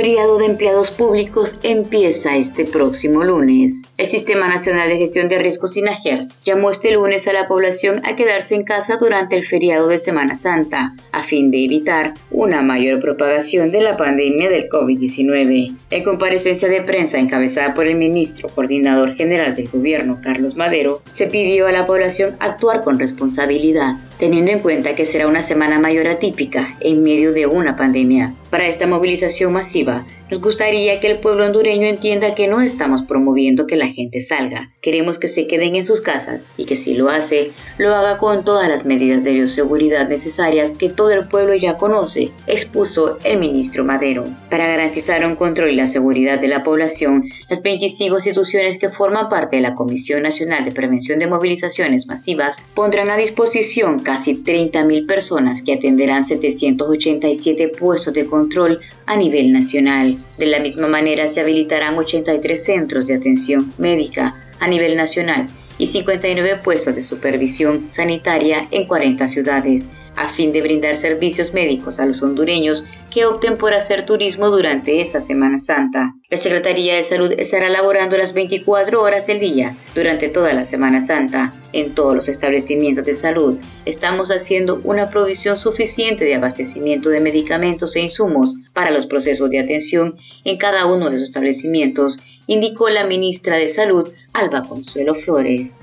Feriado 0.06 0.38
de 0.38 0.46
empleados 0.46 0.92
públicos 0.92 1.56
empieza 1.64 2.38
este 2.38 2.66
próximo 2.66 3.24
lunes. 3.24 3.72
El 3.98 4.12
Sistema 4.12 4.50
Nacional 4.50 4.90
de 4.90 4.98
Gestión 4.98 5.30
de 5.30 5.40
Riesgos 5.40 5.72
SINAGER 5.72 6.28
llamó 6.44 6.70
este 6.70 6.92
lunes 6.92 7.30
a 7.30 7.34
la 7.34 7.48
población 7.48 8.02
a 8.04 8.18
quedarse 8.18 8.54
en 8.54 8.66
casa 8.66 8.98
durante 8.98 9.38
el 9.38 9.48
feriado 9.48 9.88
de 9.88 10.00
Semana 10.00 10.36
Santa, 10.36 10.94
a 11.14 11.24
fin 11.24 11.50
de 11.50 11.64
evitar 11.64 12.14
una 12.30 12.62
mayor 12.62 13.00
propagación 13.00 13.72
de 13.72 13.82
la 13.82 13.96
pandemia 13.96 14.50
del 14.50 14.68
COVID-19. 14.68 15.78
En 15.92 16.04
comparecencia 16.04 16.68
de 16.68 16.82
prensa 16.82 17.20
encabezada 17.20 17.74
por 17.74 17.88
el 17.88 17.96
ministro 17.96 18.50
coordinador 18.50 19.16
general 19.16 19.56
del 19.56 19.70
gobierno, 19.70 20.20
Carlos 20.22 20.58
Madero, 20.58 21.02
se 21.14 21.28
pidió 21.28 21.68
a 21.68 21.72
la 21.72 21.86
población 21.86 22.36
actuar 22.42 22.82
con 22.82 23.00
responsabilidad, 23.00 23.96
teniendo 24.20 24.52
en 24.52 24.60
cuenta 24.60 24.94
que 24.96 25.06
será 25.06 25.26
una 25.26 25.42
semana 25.42 25.80
mayor 25.80 26.10
atípica 26.10 26.68
en 26.82 27.02
medio 27.02 27.32
de 27.32 27.48
una 27.48 27.78
pandemia. 27.78 28.34
Para 28.50 28.68
esta 28.68 28.88
movilización 28.88 29.54
masiva, 29.54 30.06
nos 30.30 30.42
gustaría 30.42 31.00
que 31.00 31.12
el 31.12 31.20
pueblo 31.20 31.46
hondureño 31.46 31.86
entienda 31.86 32.34
que 32.34 32.48
no 32.48 32.60
estamos 32.60 33.06
promoviendo 33.06 33.68
que 33.68 33.76
la 33.76 33.90
gente 33.90 34.22
salga. 34.22 34.72
Queremos 34.82 35.20
que 35.20 35.28
se 35.28 35.46
queden 35.46 35.76
en 35.76 35.86
sus 35.86 36.02
casas 36.02 36.42
y 36.58 36.66
que 36.66 36.76
si 36.76 36.96
lo 36.96 37.10
hace, 37.10 37.52
lo 37.78 37.94
haga 37.94 38.18
con 38.18 38.44
todas 38.44 38.68
las 38.68 38.86
medidas 38.86 39.24
de 39.24 39.34
bioseguridad 39.34 40.10
necesarias 40.10 40.72
que 40.78 40.90
todo 40.90 41.12
el 41.12 41.28
pueblo 41.28 41.54
ya 41.54 41.78
conoce, 41.78 42.32
expuso 42.48 43.20
el 43.24 43.40
ministro 43.40 43.86
Madero. 43.86 44.24
Para 44.50 44.68
garantizar 44.68 45.26
un 45.26 45.36
control 45.36 45.70
y 45.70 45.76
la 45.76 45.88
seguridad 45.88 46.40
de 46.40 46.48
la 46.48 46.64
población, 46.64 47.26
las 47.50 47.62
25 47.62 48.16
instituciones 48.16 48.80
que 48.80 48.90
forman 48.90 49.30
parte 49.30 49.58
de 49.58 49.62
la 49.62 49.76
Comisión 49.76 50.24
Nacional 50.24 50.66
de 50.66 50.72
Prevención 50.72 51.20
de 51.20 51.28
Movilizaciones 51.28 52.08
Masivas 52.08 52.58
pondrán 52.74 53.12
a 53.12 53.18
disposición 53.18 54.00
casi 54.00 54.34
30.000 54.34 55.06
personas 55.06 55.62
que 55.62 55.74
atenderán 55.74 56.28
787 56.28 57.70
puestos 57.80 58.14
de 58.14 58.26
control 58.26 58.80
a 59.06 59.16
nivel 59.16 59.54
nacional. 59.54 60.15
De 60.38 60.46
la 60.46 60.60
misma 60.60 60.88
manera, 60.88 61.34
se 61.34 61.40
habilitarán 61.40 61.98
83 61.98 62.64
centros 62.64 63.08
de 63.08 63.16
atención 63.16 63.74
médica 63.78 64.36
a 64.60 64.68
nivel 64.68 64.96
nacional 64.96 65.48
y 65.78 65.88
59 65.88 66.62
puestos 66.64 66.96
de 66.96 67.02
supervisión 67.02 67.90
sanitaria 67.92 68.68
en 68.72 68.88
40 68.88 69.28
ciudades, 69.28 69.84
a 70.16 70.34
fin 70.34 70.52
de 70.52 70.62
brindar 70.62 70.98
servicios 70.98 71.54
médicos 71.54 72.00
a 72.00 72.06
los 72.06 72.22
hondureños 72.22 72.86
que 73.16 73.26
opten 73.26 73.56
por 73.56 73.74
hacer 73.74 74.06
turismo 74.06 74.50
durante 74.50 75.00
esta 75.00 75.22
Semana 75.22 75.58
Santa. 75.58 76.14
La 76.30 76.38
Secretaría 76.38 76.96
de 76.96 77.06
Salud 77.06 77.32
estará 77.38 77.70
laborando 77.70 78.18
las 78.18 78.34
24 78.34 79.02
horas 79.02 79.26
del 79.26 79.40
día 79.40 79.74
durante 79.96 80.28
toda 80.28 80.52
la 80.52 80.68
Semana 80.68 81.06
Santa. 81.06 81.54
En 81.72 81.96
todos 81.96 82.14
los 82.14 82.28
establecimientos 82.28 83.06
de 83.06 83.14
salud 83.14 83.58
estamos 83.86 84.32
haciendo 84.32 84.82
una 84.84 85.10
provisión 85.10 85.58
suficiente 85.58 86.26
de 86.26 86.36
abastecimiento 86.36 87.08
de 87.08 87.22
medicamentos 87.22 87.96
e 87.96 88.02
insumos 88.02 88.54
para 88.74 88.92
los 88.92 89.06
procesos 89.06 89.50
de 89.50 89.62
atención 89.62 90.18
en 90.44 90.58
cada 90.58 90.86
uno 90.86 91.10
de 91.10 91.16
los 91.16 91.24
establecimientos, 91.24 92.20
indicó 92.48 92.90
la 92.90 93.06
ministra 93.06 93.56
de 93.56 93.70
Salud, 93.70 94.12
Alba 94.34 94.64
Consuelo 94.64 95.16
Flores. 95.16 95.74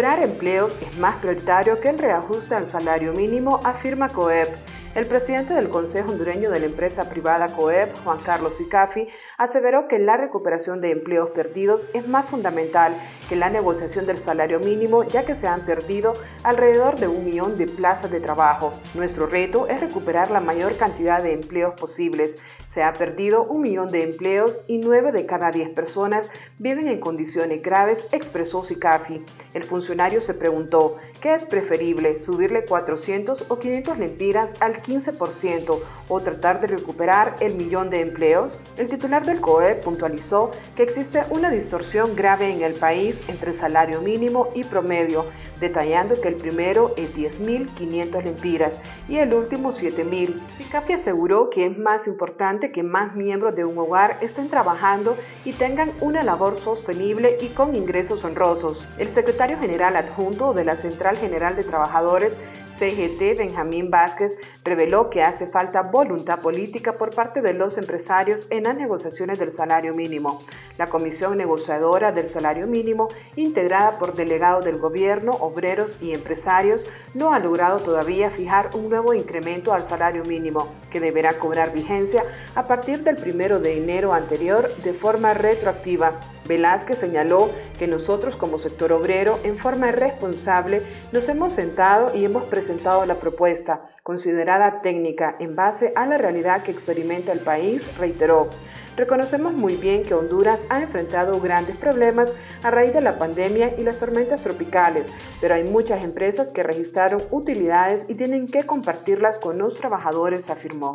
Recuperar 0.00 0.24
empleos 0.24 0.74
es 0.80 0.96
más 0.98 1.16
prioritario 1.16 1.78
que 1.78 1.90
el 1.90 1.98
reajuste 1.98 2.54
al 2.54 2.64
salario 2.64 3.12
mínimo, 3.12 3.60
afirma 3.64 4.08
COEP. 4.08 4.48
El 4.94 5.04
presidente 5.04 5.52
del 5.52 5.68
Consejo 5.68 6.10
Hondureño 6.10 6.48
de 6.48 6.58
la 6.58 6.64
empresa 6.64 7.10
privada 7.10 7.48
COEP, 7.48 7.94
Juan 8.02 8.18
Carlos 8.20 8.58
Icafi, 8.62 9.08
aseveró 9.36 9.88
que 9.88 9.98
la 9.98 10.16
recuperación 10.16 10.80
de 10.80 10.92
empleos 10.92 11.28
perdidos 11.32 11.86
es 11.92 12.08
más 12.08 12.24
fundamental 12.30 12.94
que 13.30 13.36
la 13.36 13.48
negociación 13.48 14.06
del 14.06 14.18
salario 14.18 14.58
mínimo, 14.58 15.04
ya 15.04 15.24
que 15.24 15.36
se 15.36 15.46
han 15.46 15.60
perdido 15.60 16.14
alrededor 16.42 16.98
de 16.98 17.06
un 17.06 17.24
millón 17.24 17.56
de 17.58 17.68
plazas 17.68 18.10
de 18.10 18.18
trabajo. 18.18 18.72
Nuestro 18.94 19.28
reto 19.28 19.68
es 19.68 19.80
recuperar 19.80 20.32
la 20.32 20.40
mayor 20.40 20.76
cantidad 20.76 21.22
de 21.22 21.34
empleos 21.34 21.74
posibles. 21.78 22.38
Se 22.66 22.82
ha 22.82 22.92
perdido 22.92 23.44
un 23.44 23.62
millón 23.62 23.88
de 23.88 24.02
empleos 24.02 24.60
y 24.66 24.78
nueve 24.78 25.12
de 25.12 25.26
cada 25.26 25.52
diez 25.52 25.68
personas 25.68 26.28
viven 26.58 26.88
en 26.88 26.98
condiciones 26.98 27.62
graves, 27.62 28.04
expresó 28.10 28.64
Sicafi. 28.64 29.24
El 29.54 29.62
funcionario 29.62 30.20
se 30.22 30.34
preguntó, 30.34 30.96
¿qué 31.20 31.34
es 31.34 31.44
preferible, 31.44 32.18
subirle 32.18 32.64
400 32.64 33.44
o 33.48 33.58
500 33.60 33.98
lempiras 33.98 34.52
al 34.58 34.82
15% 34.82 35.78
o 36.08 36.20
tratar 36.20 36.60
de 36.60 36.66
recuperar 36.66 37.36
el 37.38 37.54
millón 37.54 37.90
de 37.90 38.00
empleos? 38.00 38.58
El 38.76 38.88
titular 38.88 39.28
el 39.28 39.40
COE 39.40 39.76
puntualizó 39.76 40.50
que 40.74 40.82
existe 40.82 41.22
una 41.30 41.50
distorsión 41.50 42.16
grave 42.16 42.50
en 42.50 42.62
el 42.62 42.74
país 42.74 43.19
entre 43.28 43.52
salario 43.52 44.00
mínimo 44.00 44.48
y 44.54 44.64
promedio, 44.64 45.26
detallando 45.60 46.20
que 46.20 46.28
el 46.28 46.36
primero 46.36 46.94
es 46.96 47.14
10.500 47.14 48.22
lempiras 48.24 48.80
y 49.08 49.18
el 49.18 49.34
último 49.34 49.72
7.000. 49.72 50.38
Picapi 50.58 50.94
aseguró 50.94 51.50
que 51.50 51.66
es 51.66 51.78
más 51.78 52.06
importante 52.06 52.72
que 52.72 52.82
más 52.82 53.14
miembros 53.14 53.54
de 53.54 53.64
un 53.64 53.78
hogar 53.78 54.18
estén 54.20 54.48
trabajando 54.48 55.16
y 55.44 55.52
tengan 55.52 55.92
una 56.00 56.22
labor 56.22 56.56
sostenible 56.58 57.36
y 57.40 57.48
con 57.48 57.74
ingresos 57.76 58.24
honrosos. 58.24 58.86
El 58.98 59.08
secretario 59.08 59.58
general 59.58 59.96
adjunto 59.96 60.54
de 60.54 60.64
la 60.64 60.76
Central 60.76 61.16
General 61.16 61.56
de 61.56 61.64
Trabajadores 61.64 62.32
CGT 62.80 63.36
Benjamín 63.36 63.90
Vázquez 63.90 64.38
reveló 64.64 65.10
que 65.10 65.22
hace 65.22 65.46
falta 65.46 65.82
voluntad 65.82 66.40
política 66.40 66.94
por 66.96 67.14
parte 67.14 67.42
de 67.42 67.52
los 67.52 67.76
empresarios 67.76 68.46
en 68.48 68.62
las 68.62 68.74
negociaciones 68.74 69.38
del 69.38 69.52
salario 69.52 69.94
mínimo. 69.94 70.38
La 70.78 70.86
comisión 70.86 71.36
negociadora 71.36 72.10
del 72.10 72.30
salario 72.30 72.66
mínimo, 72.66 73.08
integrada 73.36 73.98
por 73.98 74.14
delegados 74.14 74.64
del 74.64 74.78
gobierno, 74.78 75.32
obreros 75.32 75.98
y 76.00 76.14
empresarios, 76.14 76.86
no 77.12 77.34
ha 77.34 77.38
logrado 77.38 77.80
todavía 77.80 78.30
fijar 78.30 78.70
un 78.72 78.88
nuevo 78.88 79.12
incremento 79.12 79.74
al 79.74 79.82
salario 79.82 80.24
mínimo, 80.24 80.68
que 80.90 81.00
deberá 81.00 81.34
cobrar 81.34 81.74
vigencia 81.74 82.22
a 82.54 82.66
partir 82.66 83.04
del 83.04 83.16
primero 83.16 83.60
de 83.60 83.76
enero 83.76 84.14
anterior 84.14 84.74
de 84.76 84.94
forma 84.94 85.34
retroactiva. 85.34 86.12
Velázquez 86.50 86.98
señaló 86.98 87.48
que 87.78 87.86
nosotros 87.86 88.34
como 88.34 88.58
sector 88.58 88.92
obrero, 88.92 89.38
en 89.44 89.56
forma 89.56 89.92
responsable, 89.92 90.82
nos 91.12 91.28
hemos 91.28 91.52
sentado 91.52 92.12
y 92.12 92.24
hemos 92.24 92.42
presentado 92.44 93.06
la 93.06 93.14
propuesta, 93.14 93.82
considerada 94.02 94.82
técnica, 94.82 95.36
en 95.38 95.54
base 95.54 95.92
a 95.94 96.06
la 96.06 96.18
realidad 96.18 96.64
que 96.64 96.72
experimenta 96.72 97.30
el 97.30 97.38
país, 97.38 97.86
reiteró. 97.98 98.48
Reconocemos 98.96 99.52
muy 99.52 99.76
bien 99.76 100.02
que 100.02 100.14
Honduras 100.14 100.66
ha 100.70 100.82
enfrentado 100.82 101.40
grandes 101.40 101.76
problemas 101.76 102.32
a 102.64 102.72
raíz 102.72 102.92
de 102.92 103.00
la 103.00 103.16
pandemia 103.16 103.76
y 103.78 103.84
las 103.84 104.00
tormentas 104.00 104.42
tropicales, 104.42 105.08
pero 105.40 105.54
hay 105.54 105.62
muchas 105.62 106.02
empresas 106.02 106.48
que 106.48 106.64
registraron 106.64 107.22
utilidades 107.30 108.04
y 108.08 108.16
tienen 108.16 108.48
que 108.48 108.64
compartirlas 108.64 109.38
con 109.38 109.56
los 109.56 109.76
trabajadores, 109.76 110.50
afirmó. 110.50 110.94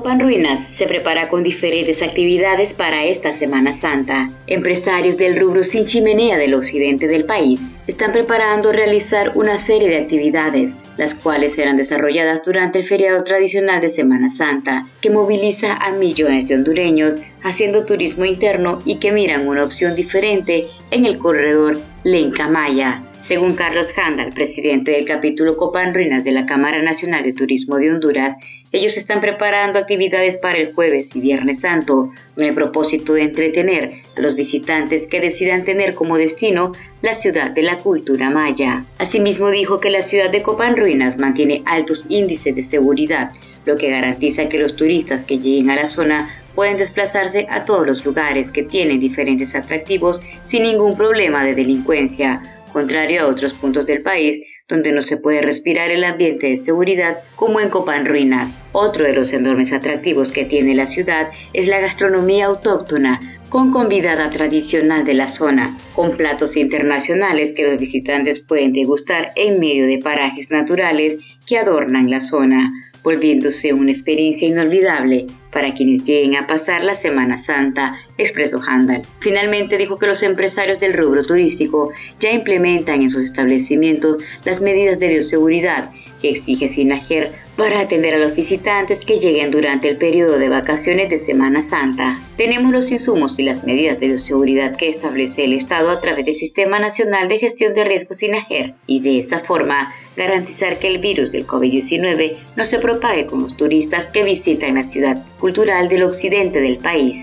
Copan 0.00 0.18
Ruinas 0.18 0.66
se 0.76 0.86
prepara 0.86 1.28
con 1.28 1.42
diferentes 1.42 2.00
actividades 2.00 2.72
para 2.72 3.04
esta 3.04 3.34
Semana 3.34 3.78
Santa. 3.80 4.30
Empresarios 4.46 5.18
del 5.18 5.38
rubro 5.38 5.62
sin 5.62 5.84
chimenea 5.84 6.38
del 6.38 6.54
occidente 6.54 7.06
del 7.06 7.26
país 7.26 7.60
están 7.86 8.10
preparando 8.12 8.72
realizar 8.72 9.32
una 9.34 9.60
serie 9.60 9.90
de 9.90 9.98
actividades, 9.98 10.72
las 10.96 11.14
cuales 11.14 11.54
serán 11.54 11.76
desarrolladas 11.76 12.42
durante 12.42 12.78
el 12.78 12.88
feriado 12.88 13.22
tradicional 13.24 13.82
de 13.82 13.90
Semana 13.90 14.34
Santa, 14.34 14.88
que 15.02 15.10
moviliza 15.10 15.74
a 15.74 15.92
millones 15.92 16.48
de 16.48 16.54
hondureños 16.54 17.16
haciendo 17.42 17.84
turismo 17.84 18.24
interno 18.24 18.78
y 18.86 19.00
que 19.00 19.12
miran 19.12 19.46
una 19.46 19.64
opción 19.64 19.94
diferente 19.94 20.68
en 20.90 21.04
el 21.04 21.18
corredor 21.18 21.78
Lenca 22.04 22.48
Maya. 22.48 23.02
Según 23.30 23.54
Carlos 23.54 23.86
Handal, 23.96 24.30
presidente 24.30 24.90
del 24.90 25.04
capítulo 25.04 25.56
Copan 25.56 25.94
Ruinas 25.94 26.24
de 26.24 26.32
la 26.32 26.46
Cámara 26.46 26.82
Nacional 26.82 27.22
de 27.22 27.32
Turismo 27.32 27.76
de 27.76 27.92
Honduras, 27.92 28.34
ellos 28.72 28.96
están 28.96 29.20
preparando 29.20 29.78
actividades 29.78 30.36
para 30.36 30.58
el 30.58 30.72
jueves 30.74 31.14
y 31.14 31.20
viernes 31.20 31.60
santo 31.60 32.10
con 32.34 32.44
el 32.44 32.52
propósito 32.52 33.12
de 33.12 33.22
entretener 33.22 34.02
a 34.16 34.20
los 34.20 34.34
visitantes 34.34 35.06
que 35.06 35.20
decidan 35.20 35.64
tener 35.64 35.94
como 35.94 36.18
destino 36.18 36.72
la 37.02 37.14
ciudad 37.14 37.52
de 37.52 37.62
la 37.62 37.76
cultura 37.76 38.30
maya. 38.30 38.84
Asimismo 38.98 39.48
dijo 39.50 39.78
que 39.78 39.90
la 39.90 40.02
ciudad 40.02 40.32
de 40.32 40.42
Copán 40.42 40.76
Ruinas 40.76 41.16
mantiene 41.16 41.62
altos 41.66 42.06
índices 42.08 42.56
de 42.56 42.64
seguridad, 42.64 43.30
lo 43.64 43.76
que 43.76 43.90
garantiza 43.90 44.48
que 44.48 44.58
los 44.58 44.74
turistas 44.74 45.24
que 45.24 45.38
lleguen 45.38 45.70
a 45.70 45.76
la 45.76 45.86
zona 45.86 46.28
pueden 46.56 46.78
desplazarse 46.78 47.46
a 47.48 47.64
todos 47.64 47.86
los 47.86 48.04
lugares 48.04 48.50
que 48.50 48.64
tienen 48.64 48.98
diferentes 48.98 49.54
atractivos 49.54 50.20
sin 50.48 50.64
ningún 50.64 50.96
problema 50.96 51.44
de 51.44 51.54
delincuencia, 51.54 52.42
contrario 52.70 53.22
a 53.22 53.26
otros 53.26 53.52
puntos 53.54 53.86
del 53.86 54.02
país 54.02 54.40
donde 54.68 54.92
no 54.92 55.02
se 55.02 55.16
puede 55.16 55.42
respirar 55.42 55.90
el 55.90 56.04
ambiente 56.04 56.46
de 56.46 56.64
seguridad 56.64 57.18
como 57.36 57.60
en 57.60 57.70
Copán 57.70 58.06
Ruinas. 58.06 58.56
Otro 58.72 59.04
de 59.04 59.14
los 59.14 59.32
enormes 59.32 59.72
atractivos 59.72 60.30
que 60.30 60.44
tiene 60.44 60.74
la 60.74 60.86
ciudad 60.86 61.30
es 61.52 61.68
la 61.68 61.80
gastronomía 61.80 62.46
autóctona, 62.46 63.20
con 63.48 63.72
convidada 63.72 64.30
tradicional 64.30 65.04
de 65.04 65.14
la 65.14 65.26
zona, 65.26 65.76
con 65.96 66.16
platos 66.16 66.56
internacionales 66.56 67.52
que 67.56 67.64
los 67.64 67.80
visitantes 67.80 68.38
pueden 68.38 68.72
degustar 68.72 69.32
en 69.34 69.58
medio 69.58 69.88
de 69.88 69.98
parajes 69.98 70.52
naturales 70.52 71.18
que 71.46 71.58
adornan 71.58 72.08
la 72.08 72.20
zona, 72.20 72.72
volviéndose 73.02 73.72
una 73.72 73.92
experiencia 73.92 74.48
inolvidable 74.48 75.26
para 75.52 75.72
quienes 75.72 76.04
lleguen 76.04 76.36
a 76.36 76.46
pasar 76.46 76.84
la 76.84 76.94
Semana 76.94 77.44
Santa, 77.44 77.98
expresó 78.18 78.60
Handal. 78.66 79.02
Finalmente 79.20 79.78
dijo 79.78 79.98
que 79.98 80.06
los 80.06 80.22
empresarios 80.22 80.80
del 80.80 80.92
rubro 80.92 81.24
turístico 81.24 81.90
ya 82.20 82.30
implementan 82.30 83.02
en 83.02 83.10
sus 83.10 83.24
establecimientos 83.24 84.22
las 84.44 84.60
medidas 84.60 84.98
de 84.98 85.08
bioseguridad 85.08 85.90
que 86.20 86.30
exige 86.30 86.68
Sinajer 86.68 87.32
para 87.60 87.80
atender 87.80 88.14
a 88.14 88.18
los 88.18 88.34
visitantes 88.34 89.04
que 89.04 89.18
lleguen 89.18 89.50
durante 89.50 89.90
el 89.90 89.98
periodo 89.98 90.38
de 90.38 90.48
vacaciones 90.48 91.10
de 91.10 91.18
Semana 91.18 91.62
Santa. 91.68 92.14
Tenemos 92.38 92.72
los 92.72 92.90
insumos 92.90 93.38
y 93.38 93.42
las 93.42 93.64
medidas 93.64 94.00
de 94.00 94.08
bioseguridad 94.08 94.76
que 94.76 94.88
establece 94.88 95.44
el 95.44 95.52
Estado 95.52 95.90
a 95.90 96.00
través 96.00 96.24
del 96.24 96.36
Sistema 96.36 96.78
Nacional 96.78 97.28
de 97.28 97.38
Gestión 97.38 97.74
de 97.74 97.84
Riesgos 97.84 98.16
SINAGER 98.16 98.76
y 98.86 99.00
de 99.00 99.18
esta 99.18 99.40
forma 99.40 99.92
garantizar 100.16 100.78
que 100.78 100.88
el 100.88 101.00
virus 101.00 101.32
del 101.32 101.46
COVID-19 101.46 102.36
no 102.56 102.64
se 102.64 102.78
propague 102.78 103.26
con 103.26 103.42
los 103.42 103.54
turistas 103.58 104.06
que 104.06 104.24
visitan 104.24 104.76
la 104.76 104.84
ciudad 104.84 105.22
cultural 105.38 105.90
del 105.90 106.04
occidente 106.04 106.62
del 106.62 106.78
país. 106.78 107.22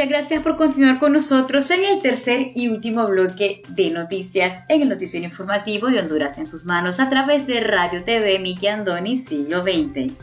Muchas 0.00 0.18
gracias 0.18 0.42
por 0.42 0.56
continuar 0.56 0.98
con 0.98 1.12
nosotros 1.12 1.70
en 1.70 1.84
el 1.84 2.00
tercer 2.00 2.52
y 2.54 2.68
último 2.68 3.06
bloque 3.06 3.60
de 3.68 3.90
noticias 3.90 4.64
en 4.70 4.80
el 4.80 4.88
noticiero 4.88 5.26
informativo 5.26 5.88
de 5.88 5.98
Honduras 5.98 6.38
en 6.38 6.48
sus 6.48 6.64
manos 6.64 7.00
a 7.00 7.10
través 7.10 7.46
de 7.46 7.60
Radio 7.60 8.02
TV 8.02 8.38
Miki 8.38 8.66
Andoni 8.66 9.18
Siglo 9.18 9.60
XX. 9.60 10.14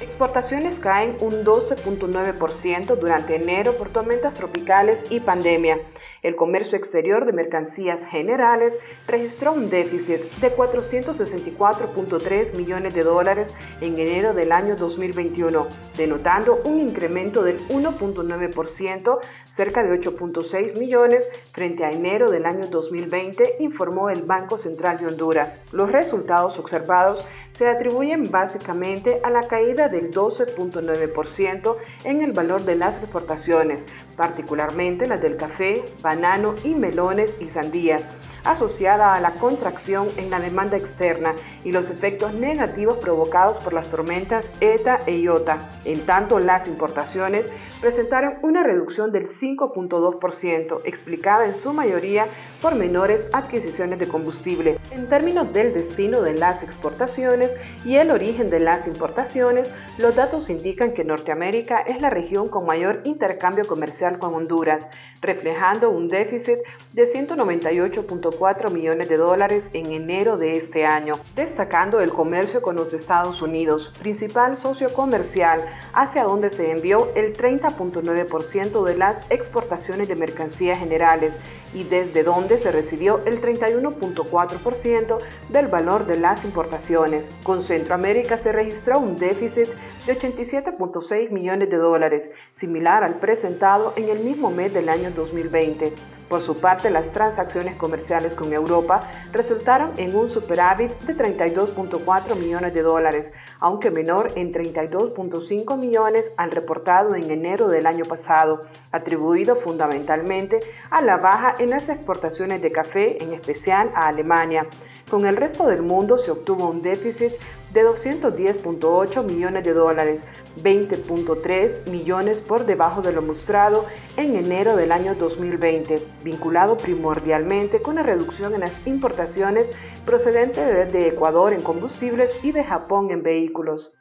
Exportaciones 0.00 0.78
caen 0.78 1.18
un 1.20 1.44
12.9% 1.44 2.98
durante 2.98 3.36
enero 3.36 3.76
por 3.76 3.90
tormentas 3.90 4.36
tropicales 4.36 5.00
y 5.10 5.20
pandemia. 5.20 5.76
El 6.24 6.34
comercio 6.36 6.78
exterior 6.78 7.26
de 7.26 7.34
mercancías 7.34 8.02
generales 8.06 8.78
registró 9.06 9.52
un 9.52 9.68
déficit 9.68 10.22
de 10.40 10.50
464.3 10.56 12.56
millones 12.56 12.94
de 12.94 13.02
dólares 13.02 13.52
en 13.82 13.98
enero 13.98 14.32
del 14.32 14.50
año 14.50 14.74
2021, 14.74 15.66
denotando 15.98 16.62
un 16.64 16.80
incremento 16.80 17.42
del 17.42 17.58
1.9%, 17.68 19.18
cerca 19.50 19.82
de 19.82 20.00
8.6 20.00 20.78
millones, 20.78 21.28
frente 21.52 21.84
a 21.84 21.90
enero 21.90 22.30
del 22.30 22.46
año 22.46 22.68
2020, 22.68 23.56
informó 23.60 24.08
el 24.08 24.22
Banco 24.22 24.56
Central 24.56 24.96
de 24.96 25.08
Honduras. 25.08 25.60
Los 25.72 25.92
resultados 25.92 26.58
observados 26.58 27.22
se 27.52 27.68
atribuyen 27.68 28.30
básicamente 28.30 29.20
a 29.22 29.30
la 29.30 29.46
caída 29.46 29.88
del 29.88 30.10
12.9% 30.10 31.76
en 32.04 32.22
el 32.22 32.32
valor 32.32 32.64
de 32.64 32.74
las 32.74 32.98
exportaciones, 32.98 33.86
particularmente 34.16 35.06
las 35.06 35.20
del 35.20 35.36
café, 35.36 35.84
banano 36.02 36.54
y 36.64 36.74
melones 36.74 37.36
y 37.40 37.48
sandías, 37.48 38.08
asociada 38.44 39.14
a 39.14 39.20
la 39.20 39.32
contracción 39.32 40.08
en 40.16 40.30
la 40.30 40.38
demanda 40.38 40.76
externa 40.76 41.34
y 41.64 41.72
los 41.72 41.90
efectos 41.90 42.34
negativos 42.34 42.98
provocados 42.98 43.58
por 43.58 43.72
las 43.72 43.88
tormentas 43.88 44.50
ETA 44.60 45.00
e 45.06 45.18
IOTA. 45.18 45.58
En 45.84 46.04
tanto, 46.04 46.38
las 46.38 46.68
importaciones 46.68 47.48
presentaron 47.80 48.34
una 48.42 48.62
reducción 48.62 49.12
del 49.12 49.26
5.2%, 49.26 50.80
explicada 50.84 51.46
en 51.46 51.54
su 51.54 51.72
mayoría 51.72 52.26
por 52.60 52.74
menores 52.74 53.26
adquisiciones 53.32 53.98
de 53.98 54.08
combustible. 54.08 54.78
En 54.90 55.08
términos 55.08 55.52
del 55.52 55.72
destino 55.74 56.20
de 56.20 56.34
las 56.34 56.62
exportaciones 56.62 57.54
y 57.84 57.96
el 57.96 58.10
origen 58.10 58.50
de 58.50 58.60
las 58.60 58.86
importaciones, 58.86 59.72
los 59.98 60.14
datos 60.14 60.50
indican 60.50 60.92
que 60.92 61.04
Norteamérica 61.04 61.78
es 61.78 62.00
la 62.00 62.10
región 62.10 62.48
con 62.48 62.66
mayor 62.66 63.00
intercambio 63.04 63.66
comercial 63.66 64.03
con 64.18 64.34
Honduras, 64.34 64.88
reflejando 65.22 65.88
un 65.88 66.08
déficit 66.08 66.58
de 66.92 67.04
198.4 67.04 68.70
millones 68.70 69.08
de 69.08 69.16
dólares 69.16 69.70
en 69.72 69.90
enero 69.92 70.36
de 70.36 70.58
este 70.58 70.84
año, 70.84 71.14
destacando 71.34 72.00
el 72.00 72.12
comercio 72.12 72.60
con 72.60 72.76
los 72.76 72.92
Estados 72.92 73.40
Unidos, 73.40 73.92
principal 73.98 74.58
socio 74.58 74.92
comercial, 74.92 75.64
hacia 75.94 76.24
donde 76.24 76.50
se 76.50 76.70
envió 76.70 77.08
el 77.14 77.34
30.9% 77.34 78.84
de 78.84 78.96
las 78.96 79.22
exportaciones 79.30 80.08
de 80.08 80.16
mercancías 80.16 80.78
generales 80.78 81.38
y 81.72 81.84
desde 81.84 82.22
donde 82.22 82.58
se 82.58 82.70
recibió 82.70 83.20
el 83.24 83.40
31.4% 83.40 85.18
del 85.48 85.68
valor 85.68 86.06
de 86.06 86.18
las 86.18 86.44
importaciones. 86.44 87.30
Con 87.42 87.62
Centroamérica 87.62 88.36
se 88.36 88.52
registró 88.52 88.98
un 88.98 89.16
déficit 89.16 89.68
de 90.06 90.18
87.6 90.18 91.30
millones 91.30 91.70
de 91.70 91.76
dólares, 91.76 92.30
similar 92.52 93.04
al 93.04 93.20
presentado 93.20 93.92
en 93.96 94.08
el 94.08 94.20
mismo 94.20 94.50
mes 94.50 94.72
del 94.74 94.88
año 94.88 95.10
2020. 95.10 95.92
Por 96.28 96.42
su 96.42 96.58
parte, 96.58 96.90
las 96.90 97.12
transacciones 97.12 97.76
comerciales 97.76 98.34
con 98.34 98.52
Europa 98.52 99.08
resultaron 99.32 99.92
en 99.98 100.16
un 100.16 100.28
superávit 100.28 100.90
de 101.02 101.14
32.4 101.14 102.36
millones 102.36 102.74
de 102.74 102.82
dólares, 102.82 103.32
aunque 103.60 103.90
menor 103.90 104.32
en 104.34 104.52
32.5 104.52 105.78
millones 105.78 106.32
al 106.36 106.50
reportado 106.50 107.14
en 107.14 107.30
enero 107.30 107.68
del 107.68 107.86
año 107.86 108.04
pasado, 108.04 108.62
atribuido 108.90 109.56
fundamentalmente 109.56 110.60
a 110.90 111.02
la 111.02 111.18
baja 111.18 111.54
en 111.58 111.70
las 111.70 111.88
exportaciones 111.88 112.62
de 112.62 112.72
café, 112.72 113.22
en 113.22 113.32
especial 113.34 113.90
a 113.94 114.08
Alemania. 114.08 114.66
Con 115.10 115.26
el 115.26 115.36
resto 115.36 115.66
del 115.66 115.82
mundo 115.82 116.18
se 116.18 116.30
obtuvo 116.30 116.68
un 116.68 116.80
déficit 116.80 117.32
de 117.74 117.84
210.8 117.84 119.24
millones 119.24 119.64
de 119.64 119.74
dólares, 119.74 120.24
20.3 120.62 121.90
millones 121.90 122.40
por 122.40 122.64
debajo 122.64 123.02
de 123.02 123.12
lo 123.12 123.20
mostrado 123.20 123.84
en 124.16 124.36
enero 124.36 124.76
del 124.76 124.92
año 124.92 125.16
2020, 125.16 126.00
vinculado 126.22 126.76
primordialmente 126.76 127.82
con 127.82 127.96
la 127.96 128.04
reducción 128.04 128.54
en 128.54 128.60
las 128.60 128.86
importaciones 128.86 129.70
procedentes 130.06 130.92
de 130.92 131.08
Ecuador 131.08 131.52
en 131.52 131.62
combustibles 131.62 132.30
y 132.44 132.52
de 132.52 132.62
Japón 132.62 133.10
en 133.10 133.24
vehículos. 133.24 133.92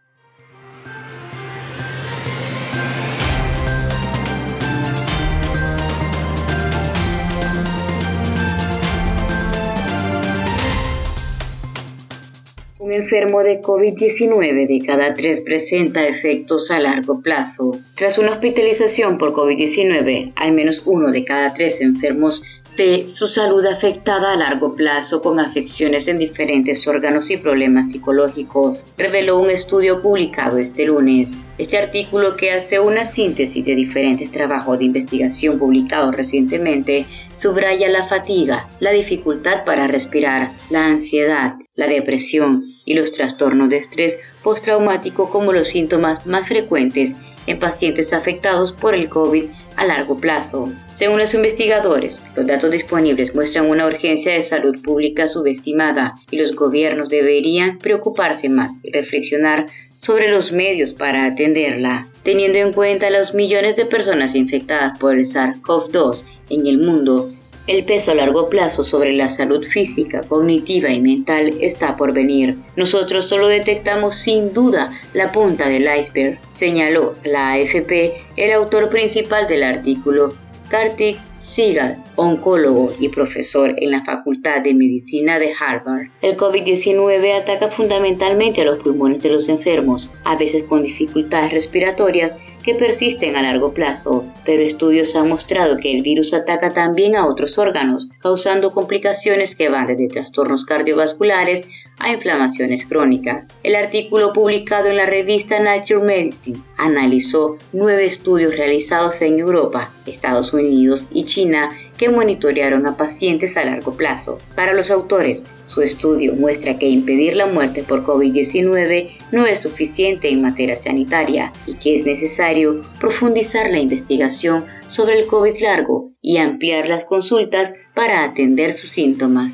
Enfermo 12.94 13.44
de 13.44 13.62
COVID-19 13.62 14.68
de 14.68 14.86
cada 14.86 15.14
tres 15.14 15.42
presenta 15.42 16.08
efectos 16.08 16.72
a 16.72 16.80
largo 16.80 17.22
plazo. 17.22 17.72
Tras 17.96 18.18
una 18.18 18.32
hospitalización 18.32 19.18
por 19.18 19.34
COVID-19, 19.34 20.34
al 20.36 20.52
menos 20.54 20.82
uno 20.86 21.12
de 21.12 21.24
cada 21.26 21.54
tres 21.54 21.82
enfermos 21.82 22.42
ve 22.78 23.08
su 23.08 23.28
salud 23.28 23.66
afectada 23.66 24.34
a 24.34 24.36
largo 24.36 24.76
plazo 24.76 25.22
con 25.22 25.40
afecciones 25.40 26.08
en 26.08 26.18
diferentes 26.18 26.88
órganos 26.88 27.30
y 27.30 27.38
problemas 27.38 27.92
psicológicos, 27.92 28.84
reveló 28.98 29.40
un 29.40 29.50
estudio 29.50 30.02
publicado 30.02 30.58
este 30.58 30.86
lunes. 30.86 31.30
Este 31.58 31.78
artículo, 31.78 32.36
que 32.36 32.52
hace 32.52 32.80
una 32.80 33.06
síntesis 33.06 33.64
de 33.64 33.76
diferentes 33.76 34.32
trabajos 34.32 34.80
de 34.80 34.86
investigación 34.86 35.60
publicados 35.60 36.16
recientemente, 36.16 37.06
subraya 37.38 37.90
la 37.90 38.08
fatiga, 38.08 38.68
la 38.80 38.92
dificultad 38.92 39.64
para 39.64 39.86
respirar, 39.86 40.50
la 40.72 40.88
ansiedad, 40.88 41.54
la 41.76 41.88
depresión 41.88 42.64
y 42.86 42.96
los 42.96 43.12
trastornos 43.12 43.70
de 43.70 43.78
estrés 43.78 44.18
postraumático 44.44 45.30
como 45.30 45.54
los 45.54 45.68
síntomas 45.68 46.26
más 46.26 46.48
frecuentes 46.48 47.14
en 47.46 47.60
pacientes 47.60 48.14
afectados 48.14 48.72
por 48.72 48.96
el 48.96 49.10
COVID 49.10 49.46
a 49.76 49.86
largo 49.86 50.18
plazo. 50.18 50.72
Según 50.96 51.20
los 51.20 51.34
investigadores, 51.34 52.22
los 52.36 52.48
datos 52.48 52.72
disponibles 52.72 53.36
muestran 53.36 53.70
una 53.70 53.86
urgencia 53.86 54.34
de 54.34 54.44
salud 54.44 54.82
pública 54.82 55.28
subestimada 55.28 56.16
y 56.32 56.38
los 56.38 56.56
gobiernos 56.56 57.10
deberían 57.10 57.80
preocuparse 57.80 58.50
más 58.50 58.72
y 58.84 58.92
reflexionar 58.92 59.66
sobre 60.04 60.28
los 60.28 60.52
medios 60.52 60.92
para 60.92 61.26
atenderla, 61.26 62.08
teniendo 62.24 62.58
en 62.58 62.74
cuenta 62.74 63.10
los 63.10 63.34
millones 63.34 63.78
de 63.78 63.86
personas 63.86 64.36
infectadas 64.36 65.00
por 65.00 65.16
el 65.16 65.26
SARS-CoV-2 65.26 66.24
en 66.50 66.68
el 66.68 66.78
mundo. 66.80 67.32
El 67.66 67.86
peso 67.86 68.12
a 68.12 68.16
largo 68.16 68.50
plazo 68.50 68.84
sobre 68.84 69.14
la 69.14 69.30
salud 69.30 69.66
física, 69.66 70.20
cognitiva 70.28 70.90
y 70.90 71.00
mental 71.00 71.54
está 71.62 71.96
por 71.96 72.14
venir. 72.14 72.58
Nosotros 72.76 73.30
solo 73.30 73.48
detectamos 73.48 74.16
sin 74.16 74.54
duda 74.54 74.92
la 75.14 75.32
punta 75.32 75.70
del 75.70 75.88
iceberg, 75.98 76.38
señaló 76.56 77.16
la 77.24 77.54
AFP 77.54 78.26
el 78.36 78.52
autor 78.52 78.90
principal 78.90 79.48
del 79.48 79.64
artículo, 79.64 80.34
Kartik 80.68 81.18
Sigal, 81.44 82.02
oncólogo 82.16 82.92
y 83.00 83.10
profesor 83.10 83.76
en 83.78 83.92
la 83.92 84.04
Facultad 84.06 84.62
de 84.62 84.74
Medicina 84.74 85.38
de 85.40 85.54
Harvard. 85.54 86.08
El 86.22 86.38
COVID-19 86.38 87.42
ataca 87.42 87.68
fundamentalmente 87.68 88.62
a 88.62 88.66
los 88.66 88.80
pulmones 88.80 89.22
de 89.22 89.30
los 89.30 89.50
enfermos, 89.50 90.10
a 90.24 90.38
veces 90.38 90.64
con 90.64 90.84
dificultades 90.84 91.52
respiratorias 91.52 92.38
que 92.64 92.76
persisten 92.76 93.36
a 93.36 93.42
largo 93.42 93.74
plazo, 93.74 94.26
pero 94.46 94.64
estudios 94.64 95.16
han 95.16 95.30
mostrado 95.30 95.78
que 95.78 95.96
el 95.96 96.02
virus 96.02 96.34
ataca 96.34 96.74
también 96.74 97.16
a 97.16 97.28
otros 97.28 97.58
órganos, 97.58 98.08
causando 98.20 98.72
complicaciones 98.72 99.56
que 99.56 99.70
van 99.70 99.88
desde 99.88 100.08
trastornos 100.08 100.66
cardiovasculares 100.66 101.68
a 102.00 102.12
inflamaciones 102.12 102.86
crónicas. 102.86 103.48
El 103.64 103.76
artículo 103.76 104.34
publicado 104.34 104.88
en 104.88 104.98
la 104.98 105.06
revista 105.06 105.60
Nature 105.60 106.02
Medicine 106.02 106.60
analizó 106.78 107.58
nueve 107.72 108.06
estudios 108.06 108.56
realizados 108.56 109.22
en 109.22 109.40
Europa, 109.40 109.92
Estados 110.06 110.54
Unidos 110.54 111.06
y 111.12 111.26
China 111.26 111.70
monitorearon 112.12 112.86
a 112.86 112.98
pacientes 112.98 113.56
a 113.58 113.66
largo 113.66 113.96
plazo. 113.96 114.38
Para 114.56 114.74
los 114.74 114.92
autores, 114.92 115.44
su 115.68 115.82
estudio 115.82 116.34
muestra 116.34 116.78
que 116.78 116.88
impedir 116.88 117.36
la 117.36 117.48
muerte 117.48 117.84
por 117.84 118.04
COVID-19 118.04 119.12
no 119.32 119.46
es 119.46 119.62
suficiente 119.62 120.30
en 120.30 120.42
materia 120.42 120.76
sanitaria 120.76 121.52
y 121.66 121.76
que 121.76 122.00
es 122.00 122.06
necesario 122.06 122.82
profundizar 123.00 123.70
la 123.72 123.80
investigación 123.80 124.66
sobre 124.90 125.20
el 125.20 125.28
COVID 125.28 125.60
largo 125.62 126.12
y 126.22 126.38
ampliar 126.38 126.88
las 126.88 127.06
consultas 127.06 127.74
para 127.96 128.24
atender 128.24 128.74
sus 128.74 128.92
síntomas. 128.92 129.54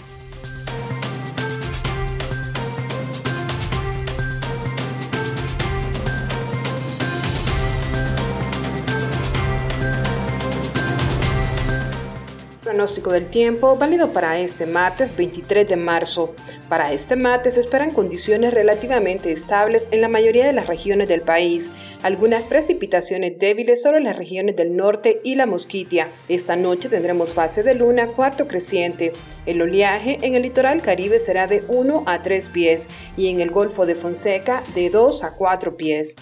Pronóstico 12.81 13.11
del 13.11 13.29
tiempo 13.29 13.75
válido 13.75 14.11
para 14.11 14.39
este 14.39 14.65
martes 14.65 15.15
23 15.15 15.69
de 15.69 15.75
marzo. 15.75 16.33
Para 16.67 16.91
este 16.91 17.15
martes 17.15 17.53
se 17.53 17.59
esperan 17.59 17.91
condiciones 17.91 18.55
relativamente 18.55 19.31
estables 19.31 19.87
en 19.91 20.01
la 20.01 20.07
mayoría 20.07 20.47
de 20.47 20.53
las 20.53 20.65
regiones 20.65 21.07
del 21.07 21.21
país, 21.21 21.69
algunas 22.01 22.41
precipitaciones 22.41 23.37
débiles 23.37 23.83
sobre 23.83 24.01
las 24.01 24.17
regiones 24.17 24.55
del 24.55 24.75
norte 24.75 25.21
y 25.23 25.35
la 25.35 25.45
Mosquitia. 25.45 26.09
Esta 26.27 26.55
noche 26.55 26.89
tendremos 26.89 27.33
fase 27.33 27.61
de 27.61 27.75
luna 27.75 28.07
cuarto 28.07 28.47
creciente. 28.47 29.13
El 29.45 29.61
oleaje 29.61 30.17
en 30.23 30.33
el 30.33 30.41
litoral 30.41 30.81
caribe 30.81 31.19
será 31.19 31.45
de 31.45 31.63
1 31.67 32.05
a 32.07 32.23
3 32.23 32.49
pies 32.49 32.89
y 33.15 33.27
en 33.27 33.41
el 33.41 33.51
Golfo 33.51 33.85
de 33.85 33.93
Fonseca 33.93 34.63
de 34.73 34.89
2 34.89 35.23
a 35.23 35.35
4 35.35 35.77
pies. 35.77 36.15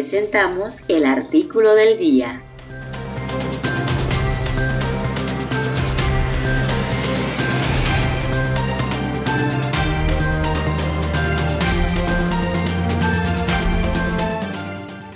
Presentamos 0.00 0.82
el 0.88 1.04
artículo 1.04 1.74
del 1.74 1.98
día. 1.98 2.42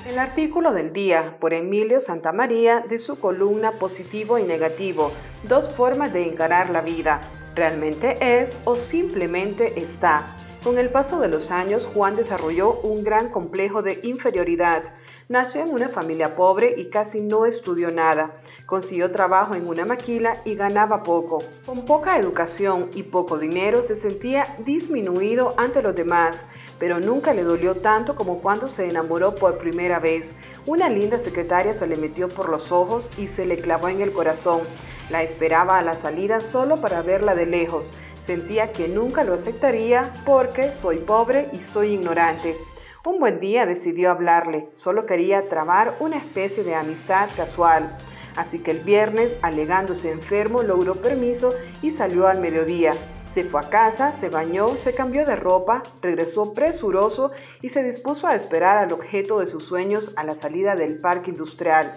El 0.06 0.18
artículo 0.18 0.74
del 0.74 0.92
día 0.92 1.38
por 1.40 1.54
Emilio 1.54 1.98
Santamaría 2.00 2.80
de 2.80 2.98
su 2.98 3.18
columna 3.18 3.78
Positivo 3.78 4.38
y 4.38 4.42
Negativo, 4.42 5.12
dos 5.44 5.72
formas 5.72 6.12
de 6.12 6.28
encarar 6.28 6.68
la 6.68 6.82
vida. 6.82 7.22
¿Realmente 7.54 8.18
es 8.20 8.54
o 8.66 8.74
simplemente 8.74 9.80
está? 9.80 10.43
Con 10.64 10.78
el 10.78 10.88
paso 10.88 11.20
de 11.20 11.28
los 11.28 11.50
años, 11.50 11.86
Juan 11.92 12.16
desarrolló 12.16 12.80
un 12.80 13.04
gran 13.04 13.28
complejo 13.28 13.82
de 13.82 14.00
inferioridad. 14.02 14.82
Nació 15.28 15.60
en 15.60 15.68
una 15.68 15.90
familia 15.90 16.36
pobre 16.36 16.72
y 16.78 16.88
casi 16.88 17.20
no 17.20 17.44
estudió 17.44 17.90
nada. 17.90 18.30
Consiguió 18.64 19.12
trabajo 19.12 19.54
en 19.54 19.68
una 19.68 19.84
maquila 19.84 20.40
y 20.46 20.54
ganaba 20.54 21.02
poco. 21.02 21.44
Con 21.66 21.84
poca 21.84 22.18
educación 22.18 22.88
y 22.94 23.02
poco 23.02 23.36
dinero 23.36 23.82
se 23.82 23.94
sentía 23.94 24.56
disminuido 24.64 25.52
ante 25.58 25.82
los 25.82 25.94
demás, 25.94 26.46
pero 26.78 26.98
nunca 26.98 27.34
le 27.34 27.42
dolió 27.42 27.74
tanto 27.74 28.14
como 28.14 28.40
cuando 28.40 28.66
se 28.66 28.88
enamoró 28.88 29.34
por 29.34 29.58
primera 29.58 29.98
vez. 29.98 30.34
Una 30.64 30.88
linda 30.88 31.18
secretaria 31.18 31.74
se 31.74 31.86
le 31.86 31.96
metió 31.96 32.30
por 32.30 32.48
los 32.48 32.72
ojos 32.72 33.10
y 33.18 33.28
se 33.28 33.44
le 33.44 33.58
clavó 33.58 33.88
en 33.88 34.00
el 34.00 34.12
corazón. 34.14 34.62
La 35.10 35.22
esperaba 35.22 35.76
a 35.76 35.82
la 35.82 35.92
salida 35.92 36.40
solo 36.40 36.78
para 36.80 37.02
verla 37.02 37.34
de 37.34 37.44
lejos. 37.44 37.84
Sentía 38.26 38.72
que 38.72 38.88
nunca 38.88 39.22
lo 39.22 39.34
aceptaría 39.34 40.10
porque 40.24 40.72
soy 40.72 40.98
pobre 40.98 41.50
y 41.52 41.58
soy 41.58 41.92
ignorante. 41.92 42.56
Un 43.04 43.20
buen 43.20 43.38
día 43.38 43.66
decidió 43.66 44.10
hablarle, 44.10 44.68
solo 44.76 45.04
quería 45.04 45.46
trabar 45.50 45.96
una 46.00 46.16
especie 46.16 46.64
de 46.64 46.74
amistad 46.74 47.28
casual. 47.36 47.94
Así 48.34 48.60
que 48.60 48.70
el 48.70 48.78
viernes, 48.78 49.36
alegándose 49.42 50.10
enfermo, 50.10 50.62
logró 50.62 50.94
permiso 50.94 51.52
y 51.82 51.90
salió 51.90 52.26
al 52.26 52.40
mediodía. 52.40 52.92
Se 53.26 53.44
fue 53.44 53.60
a 53.60 53.68
casa, 53.68 54.12
se 54.12 54.30
bañó, 54.30 54.68
se 54.68 54.94
cambió 54.94 55.26
de 55.26 55.36
ropa, 55.36 55.82
regresó 56.00 56.54
presuroso 56.54 57.32
y 57.60 57.68
se 57.68 57.82
dispuso 57.82 58.26
a 58.26 58.34
esperar 58.34 58.78
al 58.78 58.92
objeto 58.92 59.40
de 59.40 59.48
sus 59.48 59.64
sueños 59.64 60.12
a 60.16 60.24
la 60.24 60.34
salida 60.34 60.74
del 60.76 60.98
parque 60.98 61.30
industrial. 61.30 61.92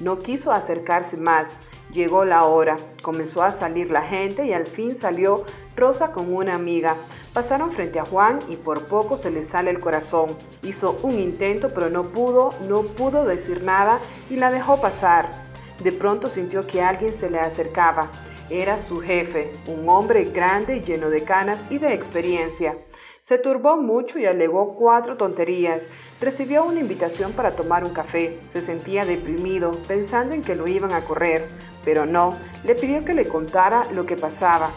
No 0.00 0.18
quiso 0.18 0.52
acercarse 0.52 1.16
más. 1.16 1.56
Llegó 1.92 2.24
la 2.24 2.44
hora, 2.44 2.76
comenzó 3.02 3.42
a 3.42 3.52
salir 3.52 3.90
la 3.90 4.02
gente 4.02 4.46
y 4.46 4.52
al 4.52 4.66
fin 4.66 4.94
salió 4.94 5.44
Rosa 5.76 6.12
con 6.12 6.34
una 6.34 6.54
amiga. 6.54 6.96
Pasaron 7.32 7.70
frente 7.70 7.98
a 7.98 8.04
Juan 8.04 8.38
y 8.48 8.56
por 8.56 8.86
poco 8.86 9.16
se 9.16 9.30
le 9.30 9.44
sale 9.44 9.70
el 9.70 9.80
corazón. 9.80 10.36
Hizo 10.62 10.98
un 11.02 11.18
intento 11.18 11.70
pero 11.74 11.90
no 11.90 12.04
pudo, 12.04 12.50
no 12.68 12.82
pudo 12.82 13.24
decir 13.24 13.62
nada 13.62 13.98
y 14.28 14.36
la 14.36 14.50
dejó 14.50 14.80
pasar. 14.80 15.30
De 15.82 15.92
pronto 15.92 16.28
sintió 16.28 16.66
que 16.66 16.82
alguien 16.82 17.14
se 17.14 17.30
le 17.30 17.38
acercaba. 17.38 18.10
Era 18.50 18.80
su 18.80 19.00
jefe, 19.00 19.52
un 19.68 19.88
hombre 19.88 20.24
grande 20.24 20.80
lleno 20.80 21.08
de 21.08 21.22
canas 21.22 21.64
y 21.70 21.78
de 21.78 21.94
experiencia. 21.94 22.76
Se 23.22 23.38
turbó 23.38 23.76
mucho 23.76 24.18
y 24.18 24.26
alegó 24.26 24.74
cuatro 24.74 25.16
tonterías. 25.16 25.86
Recibió 26.20 26.64
una 26.64 26.80
invitación 26.80 27.32
para 27.32 27.52
tomar 27.52 27.84
un 27.84 27.92
café. 27.92 28.40
Se 28.48 28.60
sentía 28.60 29.04
deprimido, 29.04 29.70
pensando 29.86 30.34
en 30.34 30.42
que 30.42 30.56
lo 30.56 30.66
iban 30.66 30.92
a 30.92 31.04
correr. 31.04 31.46
Pero 31.84 32.06
no, 32.06 32.36
le 32.64 32.74
pidió 32.74 33.04
que 33.04 33.14
le 33.14 33.26
contara 33.26 33.82
lo 33.92 34.04
que 34.04 34.16
pasaba. 34.16 34.70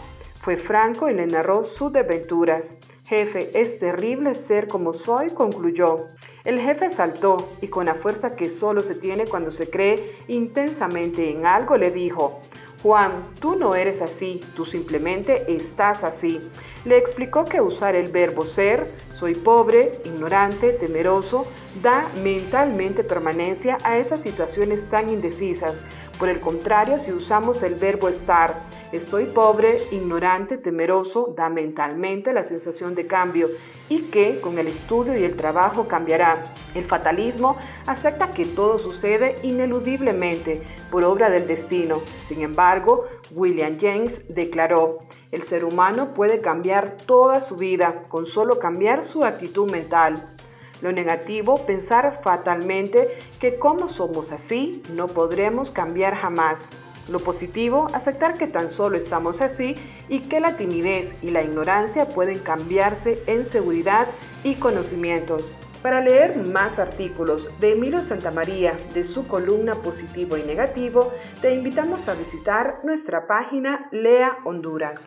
Fue 0.44 0.58
franco 0.58 1.08
y 1.08 1.14
le 1.14 1.26
narró 1.26 1.64
sus 1.64 1.90
desventuras. 1.90 2.74
Jefe, 3.06 3.58
es 3.58 3.78
terrible 3.78 4.34
ser 4.34 4.68
como 4.68 4.92
soy, 4.92 5.30
concluyó. 5.30 5.96
El 6.44 6.60
jefe 6.60 6.90
saltó 6.90 7.48
y 7.62 7.68
con 7.68 7.86
la 7.86 7.94
fuerza 7.94 8.36
que 8.36 8.50
solo 8.50 8.82
se 8.82 8.94
tiene 8.94 9.24
cuando 9.24 9.50
se 9.50 9.70
cree 9.70 10.18
intensamente 10.28 11.30
en 11.30 11.46
algo 11.46 11.78
le 11.78 11.90
dijo, 11.90 12.42
Juan, 12.82 13.30
tú 13.40 13.56
no 13.56 13.74
eres 13.74 14.02
así, 14.02 14.42
tú 14.54 14.66
simplemente 14.66 15.50
estás 15.50 16.04
así. 16.04 16.38
Le 16.84 16.98
explicó 16.98 17.46
que 17.46 17.62
usar 17.62 17.96
el 17.96 18.12
verbo 18.12 18.44
ser, 18.44 18.86
soy 19.14 19.34
pobre, 19.34 19.92
ignorante, 20.04 20.74
temeroso, 20.74 21.46
da 21.82 22.06
mentalmente 22.22 23.02
permanencia 23.02 23.78
a 23.82 23.96
esas 23.96 24.20
situaciones 24.20 24.90
tan 24.90 25.08
indecisas. 25.08 25.72
Por 26.18 26.28
el 26.28 26.40
contrario, 26.40 27.00
si 27.00 27.12
usamos 27.12 27.62
el 27.62 27.76
verbo 27.76 28.10
estar, 28.10 28.54
Estoy 28.94 29.24
pobre, 29.24 29.80
ignorante, 29.90 30.56
temeroso, 30.56 31.34
da 31.36 31.48
mentalmente 31.48 32.32
la 32.32 32.44
sensación 32.44 32.94
de 32.94 33.08
cambio 33.08 33.48
y 33.88 34.02
que 34.02 34.40
con 34.40 34.56
el 34.56 34.68
estudio 34.68 35.18
y 35.18 35.24
el 35.24 35.34
trabajo 35.34 35.88
cambiará. 35.88 36.44
El 36.76 36.84
fatalismo 36.84 37.56
acepta 37.88 38.30
que 38.30 38.44
todo 38.44 38.78
sucede 38.78 39.34
ineludiblemente 39.42 40.62
por 40.92 41.04
obra 41.04 41.28
del 41.28 41.48
destino. 41.48 42.02
Sin 42.22 42.42
embargo, 42.42 43.06
William 43.32 43.78
James 43.80 44.22
declaró, 44.28 45.00
el 45.32 45.42
ser 45.42 45.64
humano 45.64 46.14
puede 46.14 46.38
cambiar 46.38 46.96
toda 47.04 47.42
su 47.42 47.56
vida 47.56 48.04
con 48.08 48.26
solo 48.26 48.60
cambiar 48.60 49.04
su 49.04 49.24
actitud 49.24 49.68
mental. 49.72 50.22
Lo 50.82 50.92
negativo, 50.92 51.66
pensar 51.66 52.20
fatalmente 52.22 53.08
que 53.40 53.58
como 53.58 53.88
somos 53.88 54.30
así, 54.30 54.82
no 54.92 55.08
podremos 55.08 55.72
cambiar 55.72 56.14
jamás. 56.14 56.68
Lo 57.08 57.18
positivo, 57.18 57.86
aceptar 57.92 58.34
que 58.34 58.46
tan 58.46 58.70
solo 58.70 58.96
estamos 58.96 59.40
así 59.40 59.74
y 60.08 60.20
que 60.20 60.40
la 60.40 60.56
timidez 60.56 61.12
y 61.22 61.30
la 61.30 61.42
ignorancia 61.42 62.08
pueden 62.08 62.38
cambiarse 62.38 63.22
en 63.26 63.46
seguridad 63.46 64.06
y 64.42 64.54
conocimientos. 64.54 65.56
Para 65.82 66.00
leer 66.00 66.38
más 66.38 66.78
artículos 66.78 67.50
de 67.60 67.72
Emilio 67.72 68.02
Santamaría 68.02 68.72
de 68.94 69.04
su 69.04 69.28
columna 69.28 69.74
Positivo 69.74 70.38
y 70.38 70.42
Negativo, 70.42 71.12
te 71.42 71.54
invitamos 71.54 72.08
a 72.08 72.14
visitar 72.14 72.80
nuestra 72.84 73.26
página 73.26 73.86
Lea 73.92 74.38
Honduras. 74.46 75.06